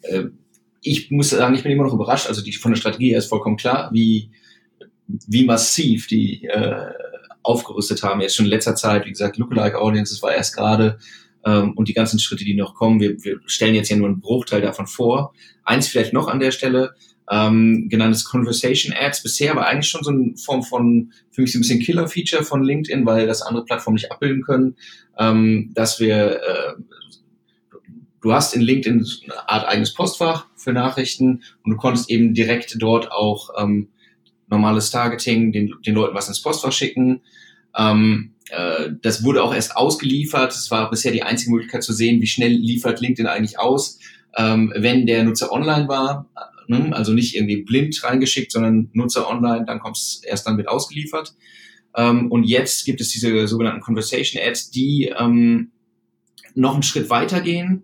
äh, 0.09 0.29
ich 0.81 1.11
muss 1.11 1.31
sagen, 1.31 1.55
ich 1.55 1.63
bin 1.63 1.71
immer 1.71 1.83
noch 1.83 1.93
überrascht. 1.93 2.27
Also 2.27 2.41
die 2.41 2.53
von 2.53 2.71
der 2.71 2.79
Strategie 2.79 3.09
her 3.09 3.19
ist 3.19 3.27
vollkommen 3.27 3.57
klar, 3.57 3.89
wie, 3.91 4.31
wie 5.07 5.45
massiv 5.45 6.07
die 6.07 6.45
äh, 6.45 6.91
aufgerüstet 7.43 8.03
haben. 8.03 8.21
Jetzt 8.21 8.35
schon 8.35 8.45
in 8.45 8.51
letzter 8.51 8.75
Zeit, 8.75 9.05
wie 9.05 9.11
gesagt, 9.11 9.37
Lookalike 9.37 9.79
Audiences 9.79 10.21
war 10.21 10.33
erst 10.33 10.55
gerade 10.55 10.97
ähm, 11.45 11.73
und 11.73 11.87
die 11.87 11.93
ganzen 11.93 12.19
Schritte, 12.19 12.45
die 12.45 12.55
noch 12.55 12.75
kommen. 12.75 12.99
Wir, 12.99 13.23
wir 13.23 13.39
stellen 13.45 13.75
jetzt 13.75 13.89
ja 13.89 13.97
nur 13.97 14.07
einen 14.07 14.19
Bruchteil 14.19 14.61
davon 14.61 14.87
vor. 14.87 15.33
Eins 15.63 15.87
vielleicht 15.87 16.13
noch 16.13 16.27
an 16.27 16.39
der 16.39 16.51
Stelle, 16.51 16.93
ähm, 17.29 17.87
genanntes 17.89 18.25
Conversation 18.25 18.93
Ads. 18.97 19.23
Bisher 19.23 19.55
war 19.55 19.67
eigentlich 19.67 19.89
schon 19.89 20.03
so 20.03 20.11
eine 20.11 20.35
Form 20.37 20.63
von, 20.63 21.11
für 21.31 21.41
mich 21.41 21.51
so 21.51 21.57
ein 21.57 21.61
bisschen 21.61 21.79
Killer-Feature 21.79 22.43
von 22.43 22.63
LinkedIn, 22.63 23.05
weil 23.05 23.27
das 23.27 23.41
andere 23.41 23.65
Plattformen 23.65 23.95
nicht 23.95 24.11
abbilden 24.11 24.43
können, 24.43 24.75
ähm, 25.17 25.71
dass 25.73 25.99
wir 25.99 26.41
äh, 26.41 26.73
du 28.21 28.33
hast 28.33 28.53
in 28.53 28.61
LinkedIn 28.61 29.05
eine 29.23 29.49
Art 29.49 29.67
eigenes 29.67 29.93
Postfach 29.93 30.47
für 30.55 30.73
Nachrichten 30.73 31.43
und 31.63 31.71
du 31.71 31.77
konntest 31.77 32.09
eben 32.09 32.33
direkt 32.33 32.75
dort 32.79 33.11
auch 33.11 33.49
ähm, 33.59 33.89
normales 34.47 34.91
Targeting, 34.91 35.51
den, 35.51 35.73
den 35.85 35.95
Leuten 35.95 36.15
was 36.15 36.27
ins 36.27 36.41
Postfach 36.41 36.71
schicken. 36.71 37.21
Ähm, 37.75 38.33
äh, 38.49 38.91
das 39.01 39.23
wurde 39.23 39.43
auch 39.43 39.53
erst 39.53 39.75
ausgeliefert. 39.75 40.53
Es 40.53 40.71
war 40.71 40.89
bisher 40.89 41.11
die 41.11 41.23
einzige 41.23 41.51
Möglichkeit 41.51 41.83
zu 41.83 41.93
sehen, 41.93 42.21
wie 42.21 42.27
schnell 42.27 42.51
liefert 42.51 43.01
LinkedIn 43.01 43.27
eigentlich 43.27 43.59
aus, 43.59 43.99
ähm, 44.35 44.73
wenn 44.75 45.05
der 45.05 45.23
Nutzer 45.23 45.51
online 45.51 45.87
war. 45.87 46.27
Ne? 46.67 46.91
Also 46.93 47.13
nicht 47.13 47.35
irgendwie 47.35 47.63
blind 47.63 48.01
reingeschickt, 48.03 48.51
sondern 48.51 48.89
Nutzer 48.93 49.29
online, 49.29 49.65
dann 49.65 49.79
kommt 49.79 49.97
es 49.97 50.21
erst 50.23 50.47
dann 50.47 50.55
mit 50.55 50.67
ausgeliefert. 50.67 51.33
Ähm, 51.95 52.31
und 52.31 52.43
jetzt 52.43 52.85
gibt 52.85 53.01
es 53.01 53.09
diese 53.09 53.47
sogenannten 53.47 53.81
Conversation 53.81 54.41
Ads, 54.41 54.71
die 54.71 55.13
ähm, 55.17 55.71
noch 56.55 56.73
einen 56.73 56.83
Schritt 56.83 57.09
weitergehen 57.09 57.83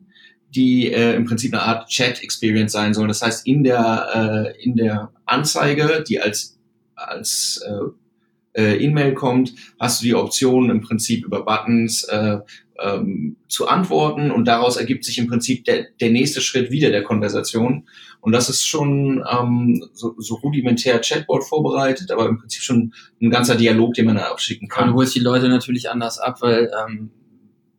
die 0.55 0.91
äh, 0.91 1.15
im 1.15 1.25
Prinzip 1.25 1.53
eine 1.53 1.63
Art 1.63 1.89
Chat-Experience 1.89 2.71
sein 2.71 2.93
sollen. 2.93 3.07
Das 3.07 3.21
heißt, 3.21 3.47
in 3.47 3.63
der, 3.63 4.53
äh, 4.55 4.63
in 4.63 4.75
der 4.75 5.11
Anzeige, 5.25 6.03
die 6.07 6.19
als, 6.19 6.57
als 6.95 7.63
äh, 7.67 8.61
äh, 8.61 8.83
E-Mail 8.83 9.13
kommt, 9.13 9.53
hast 9.79 10.01
du 10.01 10.05
die 10.05 10.15
Option 10.15 10.69
im 10.69 10.81
Prinzip 10.81 11.25
über 11.25 11.43
Buttons 11.43 12.03
äh, 12.05 12.39
ähm, 12.79 13.37
zu 13.47 13.67
antworten 13.67 14.31
und 14.31 14.45
daraus 14.45 14.77
ergibt 14.77 15.05
sich 15.05 15.17
im 15.17 15.27
Prinzip 15.27 15.65
der, 15.65 15.87
der 15.99 16.09
nächste 16.09 16.41
Schritt 16.41 16.71
wieder 16.71 16.89
der 16.89 17.03
Konversation. 17.03 17.87
Und 18.21 18.31
das 18.31 18.49
ist 18.49 18.65
schon 18.65 19.23
ähm, 19.29 19.85
so, 19.93 20.15
so 20.17 20.35
rudimentär 20.35 20.99
Chatbot 21.01 21.43
vorbereitet, 21.43 22.11
aber 22.11 22.27
im 22.27 22.37
Prinzip 22.37 22.61
schon 22.61 22.93
ein 23.21 23.29
ganzer 23.29 23.55
Dialog, 23.55 23.95
den 23.95 24.05
man 24.05 24.15
da 24.15 24.31
abschicken 24.31 24.69
kann. 24.69 24.89
du 24.89 24.93
holst 24.93 25.15
die 25.15 25.19
Leute 25.19 25.49
natürlich 25.49 25.89
anders 25.89 26.19
ab, 26.19 26.41
weil 26.41 26.71
ähm, 26.87 27.11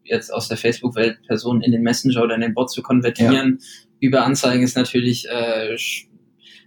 jetzt 0.04 0.32
aus 0.32 0.48
der 0.48 0.56
Facebook-Welt 0.56 1.18
Personen 1.26 1.62
in 1.62 1.72
den 1.72 1.82
Messenger 1.82 2.22
oder 2.22 2.34
in 2.34 2.42
den 2.42 2.54
Bot 2.54 2.70
zu 2.70 2.82
konvertieren 2.82 3.58
ja. 3.60 3.66
über 4.00 4.24
Anzeigen 4.24 4.62
ist 4.62 4.76
natürlich 4.76 5.26
äh, 5.28 5.76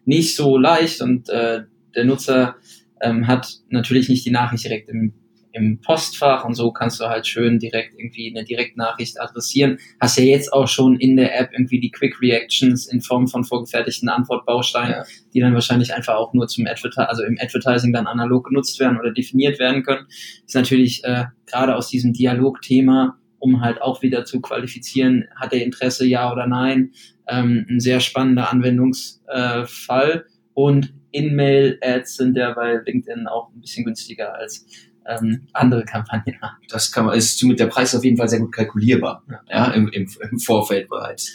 nicht 0.06 0.36
so 0.36 0.58
leicht 0.58 1.02
und 1.02 1.30
äh, 1.30 1.64
der 1.96 2.06
Nutzer 2.06 2.56
ähm, 3.02 3.28
hat 3.28 3.58
natürlich 3.70 4.10
nicht 4.10 4.26
die 4.26 4.32
Nachricht 4.32 4.64
direkt 4.64 4.90
im, 4.90 5.14
im 5.52 5.82
Postfach 5.82 6.46
und 6.46 6.54
so 6.54 6.72
kannst 6.72 7.00
du 7.00 7.06
halt 7.06 7.28
schön 7.28 7.60
direkt 7.60 7.94
irgendwie 7.98 8.34
eine 8.34 8.46
Direktnachricht 8.46 9.20
adressieren. 9.20 9.80
Hast 10.00 10.18
ja 10.18 10.24
jetzt 10.24 10.54
auch 10.54 10.68
schon 10.68 11.00
in 11.00 11.18
der 11.18 11.38
App 11.40 11.50
irgendwie 11.52 11.80
die 11.80 11.92
Quick 11.92 12.22
Reactions 12.22 12.88
in 12.88 13.02
Form 13.02 13.28
von 13.28 13.44
vorgefertigten 13.44 14.10
Antwortbausteinen, 14.10 14.92
ja. 14.92 15.04
die 15.34 15.40
dann 15.40 15.54
wahrscheinlich 15.54 15.94
einfach 15.94 16.16
auch 16.16 16.34
nur 16.34 16.48
zum 16.48 16.66
Advertising, 16.68 17.06
also 17.06 17.24
im 17.24 17.38
Advertising 17.40 17.92
dann 17.92 18.08
analog 18.08 18.46
genutzt 18.48 18.80
werden 18.80 19.00
oder 19.00 19.12
definiert 19.12 19.60
werden 19.60 19.84
können. 19.84 20.08
Ist 20.46 20.56
natürlich 20.56 21.04
äh, 21.04 21.26
gerade 21.48 21.76
aus 21.76 21.90
diesem 21.90 22.14
Dialogthema 22.14 23.18
um 23.40 23.62
halt 23.62 23.82
auch 23.82 24.02
wieder 24.02 24.26
zu 24.26 24.42
qualifizieren, 24.42 25.26
hat 25.36 25.54
er 25.54 25.64
Interesse, 25.64 26.06
ja 26.06 26.32
oder 26.32 26.48
nein. 26.48 26.92
Ähm, 27.28 27.66
ein 27.70 27.80
sehr 27.80 28.00
spannender 28.00 28.52
Anwendungsfall. 28.52 30.12
Äh, 30.12 30.22
und 30.54 30.94
In-Mail-Ads 31.12 32.16
sind 32.16 32.38
ja 32.38 32.54
bei 32.54 32.82
LinkedIn 32.86 33.28
auch 33.28 33.50
ein 33.54 33.62
bisschen 33.62 33.86
günstiger 33.86 34.34
als 34.34 34.66
ähm, 35.08 35.48
andere 35.54 35.86
Kampagnen. 35.86 36.38
Das 36.70 36.92
kann 36.92 37.06
man, 37.06 37.18
ist 37.18 37.42
mit 37.44 37.60
der 37.60 37.68
Preis 37.68 37.96
auf 37.96 38.04
jeden 38.04 38.18
Fall 38.18 38.28
sehr 38.28 38.40
gut 38.40 38.54
kalkulierbar, 38.54 39.24
ja, 39.30 39.40
ja 39.50 39.72
im, 39.72 39.88
im, 39.90 40.10
im 40.32 40.40
Vorfeld 40.40 40.90
bereits. 40.90 41.32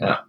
Ja. 0.00 0.24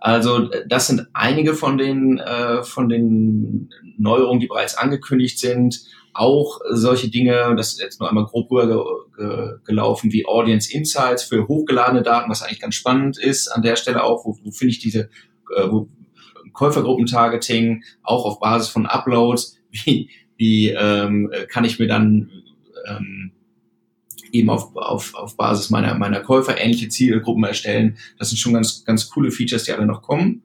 Also 0.00 0.48
das 0.66 0.86
sind 0.86 1.08
einige 1.12 1.54
von 1.54 1.76
den 1.76 2.18
äh, 2.18 2.62
von 2.62 2.88
den 2.88 3.70
Neuerungen, 3.96 4.40
die 4.40 4.46
bereits 4.46 4.76
angekündigt 4.76 5.40
sind 5.40 5.80
auch 6.14 6.60
solche 6.70 7.10
Dinge, 7.10 7.54
das 7.56 7.72
ist 7.72 7.80
jetzt 7.80 8.00
nur 8.00 8.08
einmal 8.08 8.24
grob 8.24 8.50
rüber 8.50 9.06
gelaufen, 9.64 10.12
wie 10.12 10.26
Audience 10.26 10.72
Insights 10.72 11.24
für 11.24 11.48
hochgeladene 11.48 12.02
Daten, 12.02 12.30
was 12.30 12.42
eigentlich 12.42 12.60
ganz 12.60 12.74
spannend 12.74 13.18
ist 13.18 13.48
an 13.48 13.62
der 13.62 13.76
Stelle 13.76 14.02
auch, 14.02 14.24
wo, 14.24 14.36
wo 14.42 14.50
finde 14.50 14.72
ich 14.72 14.78
diese, 14.78 15.10
äh, 15.56 15.68
wo 15.68 15.88
Käufergruppentargeting, 16.52 17.84
auch 18.02 18.24
auf 18.24 18.40
Basis 18.40 18.68
von 18.68 18.86
Uploads, 18.86 19.58
wie, 19.70 20.10
wie 20.36 20.70
ähm, 20.70 21.30
kann 21.48 21.64
ich 21.64 21.78
mir 21.78 21.86
dann 21.86 22.30
ähm, 22.86 23.32
eben 24.32 24.50
auf, 24.50 24.74
auf, 24.76 25.14
auf 25.14 25.36
Basis 25.36 25.70
meiner, 25.70 25.94
meiner 25.94 26.20
Käufer 26.20 26.60
ähnliche 26.60 26.88
Zielgruppen 26.88 27.44
erstellen. 27.44 27.96
Das 28.18 28.30
sind 28.30 28.38
schon 28.38 28.54
ganz, 28.54 28.84
ganz 28.84 29.08
coole 29.10 29.30
Features, 29.30 29.64
die 29.64 29.72
alle 29.72 29.86
noch 29.86 30.02
kommen. 30.02 30.42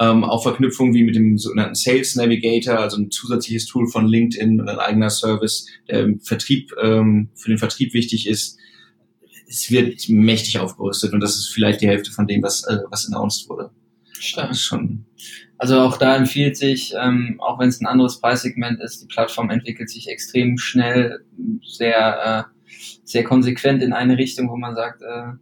Ähm, 0.00 0.24
auch 0.24 0.42
Verknüpfungen 0.42 0.94
wie 0.94 1.02
mit 1.02 1.16
dem 1.16 1.38
sogenannten 1.38 1.74
Sales 1.74 2.14
Navigator, 2.14 2.78
also 2.78 2.98
ein 2.98 3.10
zusätzliches 3.10 3.66
Tool 3.66 3.88
von 3.88 4.06
LinkedIn 4.06 4.60
und 4.60 4.68
ein 4.68 4.78
eigener 4.78 5.10
Service, 5.10 5.66
der 5.88 6.02
im 6.02 6.20
Vertrieb, 6.20 6.72
ähm, 6.80 7.30
für 7.34 7.48
den 7.48 7.58
Vertrieb 7.58 7.94
wichtig 7.94 8.28
ist. 8.28 8.58
Es 9.48 9.70
wird 9.70 10.08
mächtig 10.08 10.58
aufgerüstet 10.58 11.12
und 11.12 11.20
das 11.20 11.36
ist 11.36 11.48
vielleicht 11.48 11.80
die 11.80 11.88
Hälfte 11.88 12.12
von 12.12 12.26
dem, 12.26 12.42
was, 12.42 12.64
äh, 12.64 12.78
was 12.90 13.06
announced 13.06 13.48
wurde. 13.48 13.70
Stark. 14.12 14.54
Schon. 14.56 15.04
Also 15.58 15.80
auch 15.80 15.96
da 15.96 16.16
empfiehlt 16.16 16.56
sich, 16.56 16.94
ähm, 17.00 17.36
auch 17.40 17.58
wenn 17.58 17.68
es 17.68 17.80
ein 17.80 17.86
anderes 17.86 18.20
Preissegment 18.20 18.80
ist, 18.80 19.02
die 19.02 19.06
Plattform 19.06 19.50
entwickelt 19.50 19.90
sich 19.90 20.08
extrem 20.08 20.58
schnell, 20.58 21.24
sehr 21.64 22.46
äh, 22.48 22.58
sehr 23.04 23.24
konsequent 23.24 23.82
in 23.82 23.92
eine 23.92 24.18
Richtung, 24.18 24.50
wo 24.50 24.56
man 24.56 24.74
sagt, 24.74 25.02
äh, 25.02 25.32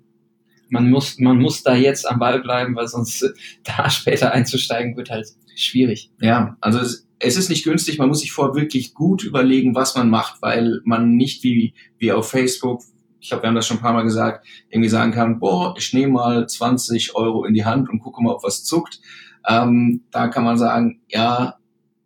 man 0.68 0.90
muss, 0.90 1.18
man 1.18 1.38
muss 1.38 1.62
da 1.62 1.74
jetzt 1.74 2.08
am 2.08 2.18
Ball 2.18 2.40
bleiben, 2.40 2.74
weil 2.76 2.88
sonst 2.88 3.22
äh, 3.22 3.28
da 3.64 3.90
später 3.90 4.32
einzusteigen 4.32 4.96
wird 4.96 5.10
halt 5.10 5.28
schwierig. 5.54 6.10
Ja, 6.20 6.56
also 6.60 6.78
es, 6.78 7.06
es 7.18 7.36
ist 7.36 7.48
nicht 7.48 7.64
günstig, 7.64 7.98
man 7.98 8.08
muss 8.08 8.20
sich 8.20 8.32
vorher 8.32 8.54
wirklich 8.54 8.94
gut 8.94 9.24
überlegen, 9.24 9.74
was 9.74 9.94
man 9.94 10.10
macht, 10.10 10.42
weil 10.42 10.80
man 10.84 11.16
nicht 11.16 11.42
wie, 11.42 11.74
wie 11.98 12.12
auf 12.12 12.30
Facebook, 12.30 12.82
ich 13.20 13.30
glaube, 13.30 13.44
wir 13.44 13.48
haben 13.48 13.54
das 13.56 13.66
schon 13.66 13.78
ein 13.78 13.82
paar 13.82 13.94
Mal 13.94 14.02
gesagt, 14.02 14.46
irgendwie 14.68 14.88
sagen 14.88 15.12
kann, 15.12 15.40
boah, 15.40 15.74
ich 15.78 15.92
nehme 15.92 16.12
mal 16.12 16.46
20 16.46 17.14
Euro 17.14 17.44
in 17.44 17.54
die 17.54 17.64
Hand 17.64 17.88
und 17.88 18.00
gucke 18.00 18.22
mal, 18.22 18.34
ob 18.34 18.44
was 18.44 18.64
zuckt. 18.64 19.00
Ähm, 19.48 20.04
da 20.10 20.28
kann 20.28 20.44
man 20.44 20.58
sagen, 20.58 21.00
ja, 21.08 21.56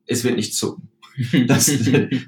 es 0.07 0.25
wird 0.25 0.37
nicht 0.37 0.55
zucken. 0.55 0.89
Das, 1.49 1.71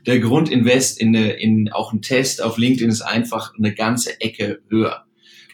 der 0.06 0.20
Grundinvest 0.20 1.00
in, 1.00 1.16
eine, 1.16 1.32
in 1.32 1.72
auch 1.72 1.94
ein 1.94 2.02
Test 2.02 2.42
auf 2.42 2.58
LinkedIn 2.58 2.90
ist 2.90 3.00
einfach 3.00 3.54
eine 3.56 3.74
ganze 3.74 4.20
Ecke 4.20 4.60
höher. 4.68 5.06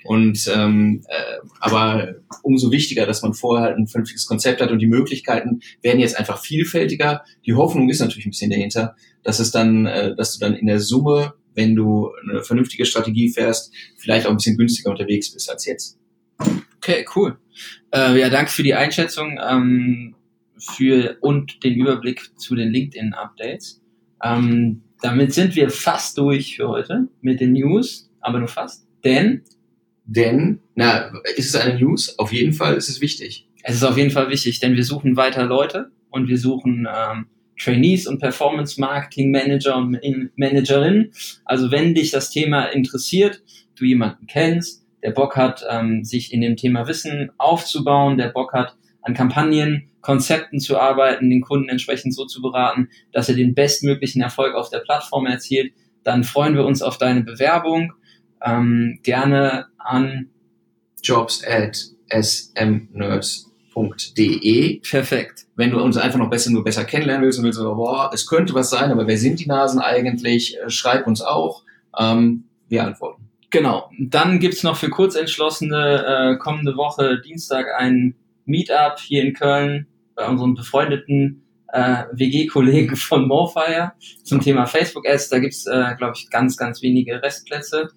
Und 0.09 0.51
ähm, 0.55 1.03
äh, 1.09 1.37
aber 1.61 2.15
umso 2.43 2.73
wichtiger, 2.73 3.05
dass 3.05 3.21
man 3.21 3.35
vorher 3.35 3.67
halt 3.67 3.77
ein 3.77 3.89
vernünftiges 3.89 4.25
Konzept 4.25 4.63
hat 4.63 4.71
und 4.71 4.79
die 4.79 4.87
Möglichkeiten 4.87 5.61
werden 5.83 6.01
jetzt 6.01 6.19
einfach 6.19 6.41
vielfältiger. 6.41 7.25
Die 7.45 7.53
Hoffnung 7.53 7.91
ist 7.91 8.01
natürlich 8.01 8.25
ein 8.25 8.31
bisschen 8.31 8.51
dahinter, 8.51 8.97
dass 9.23 9.39
es 9.39 9.51
dann, 9.51 9.85
äh, 9.85 10.17
dass 10.17 10.33
du 10.33 10.41
dann 10.41 10.55
in 10.55 10.67
der 10.67 10.81
Summe, 10.81 11.35
wenn 11.55 11.75
du 11.75 12.11
eine 12.23 12.43
vernünftige 12.43 12.87
Strategie 12.87 13.31
fährst, 13.31 13.71
vielleicht 13.99 14.27
auch 14.27 14.31
ein 14.31 14.39
bisschen 14.39 14.57
günstiger 14.57 14.91
unterwegs 14.91 15.31
bist 15.31 15.51
als 15.51 15.67
jetzt. 15.67 15.99
Okay, 16.79 17.05
cool. 17.15 17.37
Äh, 17.93 18.19
ja, 18.19 18.31
danke 18.31 18.51
für 18.51 18.63
die 18.63 18.75
Einschätzung. 18.75 19.39
Ähm, 19.47 20.15
für 20.59 21.19
und 21.21 21.63
den 21.65 21.75
Überblick 21.75 22.33
zu 22.39 22.55
den 22.55 22.71
LinkedIn-Updates. 22.71 23.83
Ähm, 24.25 24.85
damit 25.03 25.35
sind 25.35 25.55
wir 25.55 25.69
fast 25.69 26.17
durch 26.17 26.57
für 26.57 26.69
heute 26.69 27.09
mit 27.21 27.41
den 27.41 27.53
News, 27.53 28.11
aber 28.23 28.39
nur 28.39 28.49
fast. 28.49 28.89
Denn 29.05 29.43
denn, 30.09 30.61
na, 30.75 31.13
ist 31.37 31.55
es 31.55 31.57
eine 31.57 31.79
News? 31.79 32.19
Auf 32.19 32.33
jeden 32.33 32.55
Fall 32.55 32.75
ist 32.75 32.89
es 32.89 33.01
wichtig. 33.01 33.47
Es 33.63 33.77
ist 33.77 33.85
auf 33.85 33.99
jeden 33.99 34.11
Fall 34.11 34.31
wichtig, 34.31 34.59
denn 34.59 34.75
wir 34.75 34.85
suchen 34.85 35.17
weiter 35.17 35.45
Leute 35.45 35.91
und 36.11 36.29
wir 36.29 36.39
suchen 36.39 36.89
ähm, 36.91 37.27
Trainees 37.61 38.07
und 38.07 38.19
Performance 38.19 38.81
Marketing 38.81 39.31
Manager 39.31 39.77
und 39.77 39.99
Managerinnen. 40.37 41.13
Also 41.45 41.71
wenn 41.71 41.95
dich 41.95 42.11
das 42.11 42.31
Thema 42.31 42.67
interessiert, 42.67 43.43
du 43.77 43.85
jemanden 43.85 44.27
kennst, 44.27 44.87
der 45.03 45.11
Bock 45.11 45.37
hat, 45.37 45.63
ähm, 45.69 46.05
sich 46.05 46.33
in 46.33 46.41
dem 46.41 46.57
Thema 46.57 46.89
Wissen 46.89 47.31
aufzubauen, 47.37 48.17
der 48.17 48.29
Bock 48.29 48.53
hat, 48.55 48.77
an 49.03 49.15
Kampagnen, 49.15 49.91
Konzepten 50.01 50.59
zu 50.59 50.79
arbeiten, 50.79 51.29
den 51.29 51.43
Kunden 51.43 51.69
entsprechend 51.69 52.15
so 52.15 52.25
zu 52.25 52.41
beraten, 52.41 52.89
dass 53.13 53.29
er 53.29 53.35
den 53.35 53.55
bestmöglichen 53.55 54.23
Erfolg 54.23 54.55
auf 54.55 54.71
der 54.71 54.79
Plattform 54.79 55.27
erzielt, 55.27 55.73
dann 56.03 56.25
freuen 56.25 56.55
wir 56.55 56.65
uns 56.65 56.81
auf 56.81 56.97
deine 56.97 57.23
Bewerbung. 57.23 57.93
Ähm, 58.45 59.01
gerne 59.03 59.67
an 59.79 60.31
jobs 61.03 61.45
at 61.45 61.79
smnerds.de. 62.11 63.61
Perfekt. 64.81 65.47
Wenn 65.57 65.71
du 65.71 65.81
uns 65.81 65.97
einfach 65.97 66.19
noch 66.19 66.31
besser, 66.31 66.51
nur 66.51 66.65
besser 66.65 66.85
kennenlernen 66.85 67.25
willst 67.25 67.39
und 67.39 67.45
willst, 67.45 67.59
so, 67.59 67.75
boah, 67.75 68.11
es 68.13 68.27
könnte 68.27 68.55
was 68.55 68.71
sein, 68.71 68.91
aber 68.91 69.07
wer 69.07 69.19
sind 69.19 69.41
die 69.41 69.47
Nasen 69.47 69.81
eigentlich? 69.81 70.57
Äh, 70.59 70.71
schreib 70.71 71.07
uns 71.07 71.21
auch. 71.21 71.65
Ähm, 71.99 72.45
wir 72.69 72.85
antworten. 72.85 73.29
Genau. 73.51 73.91
Dann 73.99 74.41
gibt's 74.41 74.63
noch 74.63 74.77
für 74.77 74.91
Kurzentschlossene 74.91 76.35
äh, 76.35 76.39
kommende 76.39 76.77
Woche 76.77 77.21
Dienstag 77.21 77.67
ein 77.79 78.15
Meetup 78.45 78.99
hier 78.99 79.23
in 79.23 79.33
Köln 79.35 79.87
bei 80.15 80.29
unseren 80.29 80.55
befreundeten 80.55 81.43
äh, 81.73 82.05
WG-Kollegen 82.13 82.97
von 82.97 83.27
Morfire 83.27 83.93
zum 84.25 84.41
Thema 84.41 84.67
Facebook-Ads. 84.67 85.29
Da 85.29 85.39
gibt's, 85.39 85.67
äh, 85.67 85.95
glaube 85.97 86.15
ich, 86.17 86.31
ganz, 86.31 86.57
ganz 86.57 86.83
wenige 86.83 87.23
Restplätze. 87.23 87.89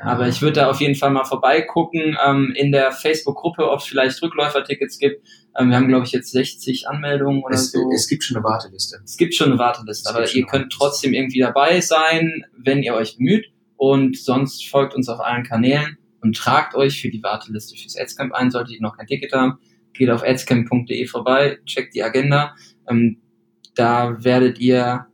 Aber 0.00 0.28
ich 0.28 0.40
würde 0.40 0.60
da 0.60 0.70
auf 0.70 0.80
jeden 0.80 0.94
Fall 0.94 1.10
mal 1.10 1.24
vorbeigucken 1.24 2.16
ähm, 2.24 2.52
in 2.56 2.72
der 2.72 2.92
Facebook-Gruppe, 2.92 3.68
ob 3.68 3.80
es 3.80 3.86
vielleicht 3.86 4.22
Rückläufertickets 4.22 4.98
gibt. 4.98 5.26
Ähm, 5.58 5.70
wir 5.70 5.76
haben, 5.76 5.88
glaube 5.88 6.06
ich, 6.06 6.12
jetzt 6.12 6.30
60 6.30 6.88
Anmeldungen 6.88 7.42
oder 7.42 7.54
es, 7.54 7.72
so. 7.72 7.90
Es 7.92 8.06
gibt 8.06 8.22
schon 8.24 8.36
eine 8.36 8.44
Warteliste. 8.44 9.00
Es 9.04 9.16
gibt 9.16 9.34
schon 9.34 9.48
eine 9.48 9.58
Warteliste, 9.58 10.08
es 10.08 10.14
aber 10.14 10.30
ihr 10.32 10.46
könnt 10.46 10.72
trotzdem 10.72 11.14
irgendwie 11.14 11.40
dabei 11.40 11.80
sein, 11.80 12.44
wenn 12.56 12.82
ihr 12.82 12.94
euch 12.94 13.16
bemüht. 13.16 13.46
Und 13.76 14.16
sonst 14.16 14.68
folgt 14.68 14.94
uns 14.94 15.08
auf 15.08 15.20
allen 15.20 15.44
Kanälen 15.44 15.98
und 16.20 16.36
tragt 16.36 16.74
euch 16.74 17.00
für 17.00 17.10
die 17.10 17.22
Warteliste 17.22 17.76
fürs 17.76 17.96
Adscamp 17.96 18.32
ein, 18.32 18.50
solltet 18.50 18.74
ihr 18.74 18.82
noch 18.82 18.96
kein 18.96 19.06
Ticket 19.06 19.32
haben 19.32 19.58
geht 19.98 20.10
auf 20.10 20.22
adscamp.de 20.22 21.06
vorbei, 21.06 21.58
checkt 21.66 21.94
die 21.94 22.02
Agenda. 22.02 22.54
Ähm, 22.88 23.18
da 23.74 24.24
werdet 24.24 24.58
ihr 24.58 25.06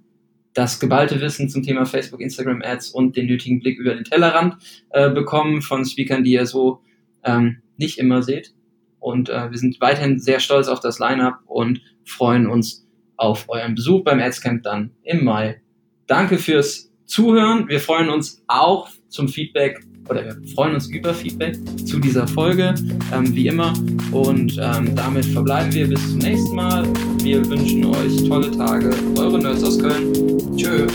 das 0.54 0.78
geballte 0.80 1.20
Wissen 1.20 1.48
zum 1.48 1.62
Thema 1.62 1.84
Facebook, 1.84 2.20
Instagram 2.20 2.62
Ads 2.62 2.90
und 2.90 3.16
den 3.16 3.26
nötigen 3.26 3.60
Blick 3.60 3.78
über 3.78 3.94
den 3.94 4.04
Tellerrand 4.04 4.56
äh, 4.90 5.10
bekommen 5.10 5.62
von 5.62 5.84
Speakern, 5.84 6.24
die 6.24 6.32
ihr 6.32 6.46
so 6.46 6.80
ähm, 7.24 7.58
nicht 7.76 7.98
immer 7.98 8.22
seht. 8.22 8.54
Und 9.00 9.28
äh, 9.28 9.50
wir 9.50 9.58
sind 9.58 9.80
weiterhin 9.80 10.18
sehr 10.18 10.40
stolz 10.40 10.68
auf 10.68 10.80
das 10.80 10.98
Lineup 10.98 11.40
und 11.46 11.82
freuen 12.04 12.46
uns 12.46 12.86
auf 13.16 13.48
euren 13.48 13.74
Besuch 13.74 14.04
beim 14.04 14.20
Adscamp 14.20 14.62
dann 14.62 14.92
im 15.02 15.24
Mai. 15.24 15.60
Danke 16.06 16.38
fürs 16.38 16.92
Zuhören. 17.04 17.68
Wir 17.68 17.80
freuen 17.80 18.08
uns 18.08 18.42
auch 18.46 18.88
zum 19.08 19.28
Feedback 19.28 19.80
oder 20.08 20.24
wir 20.24 20.36
freuen 20.54 20.74
uns 20.74 20.86
über 20.88 21.14
Feedback 21.14 21.56
zu 21.86 21.98
dieser 21.98 22.26
Folge, 22.28 22.74
ähm, 23.12 23.34
wie 23.34 23.48
immer. 23.48 23.72
Und 24.12 24.58
ähm, 24.60 24.94
damit 24.94 25.24
verbleiben 25.26 25.72
wir 25.72 25.88
bis 25.88 26.10
zum 26.10 26.18
nächsten 26.18 26.54
Mal. 26.54 26.86
Wir 27.22 27.44
wünschen 27.48 27.84
euch 27.86 28.28
tolle 28.28 28.50
Tage. 28.50 28.90
Eure 29.16 29.38
Nerds 29.38 29.64
aus 29.64 29.78
Köln. 29.78 30.12
Tschö. 30.56 30.86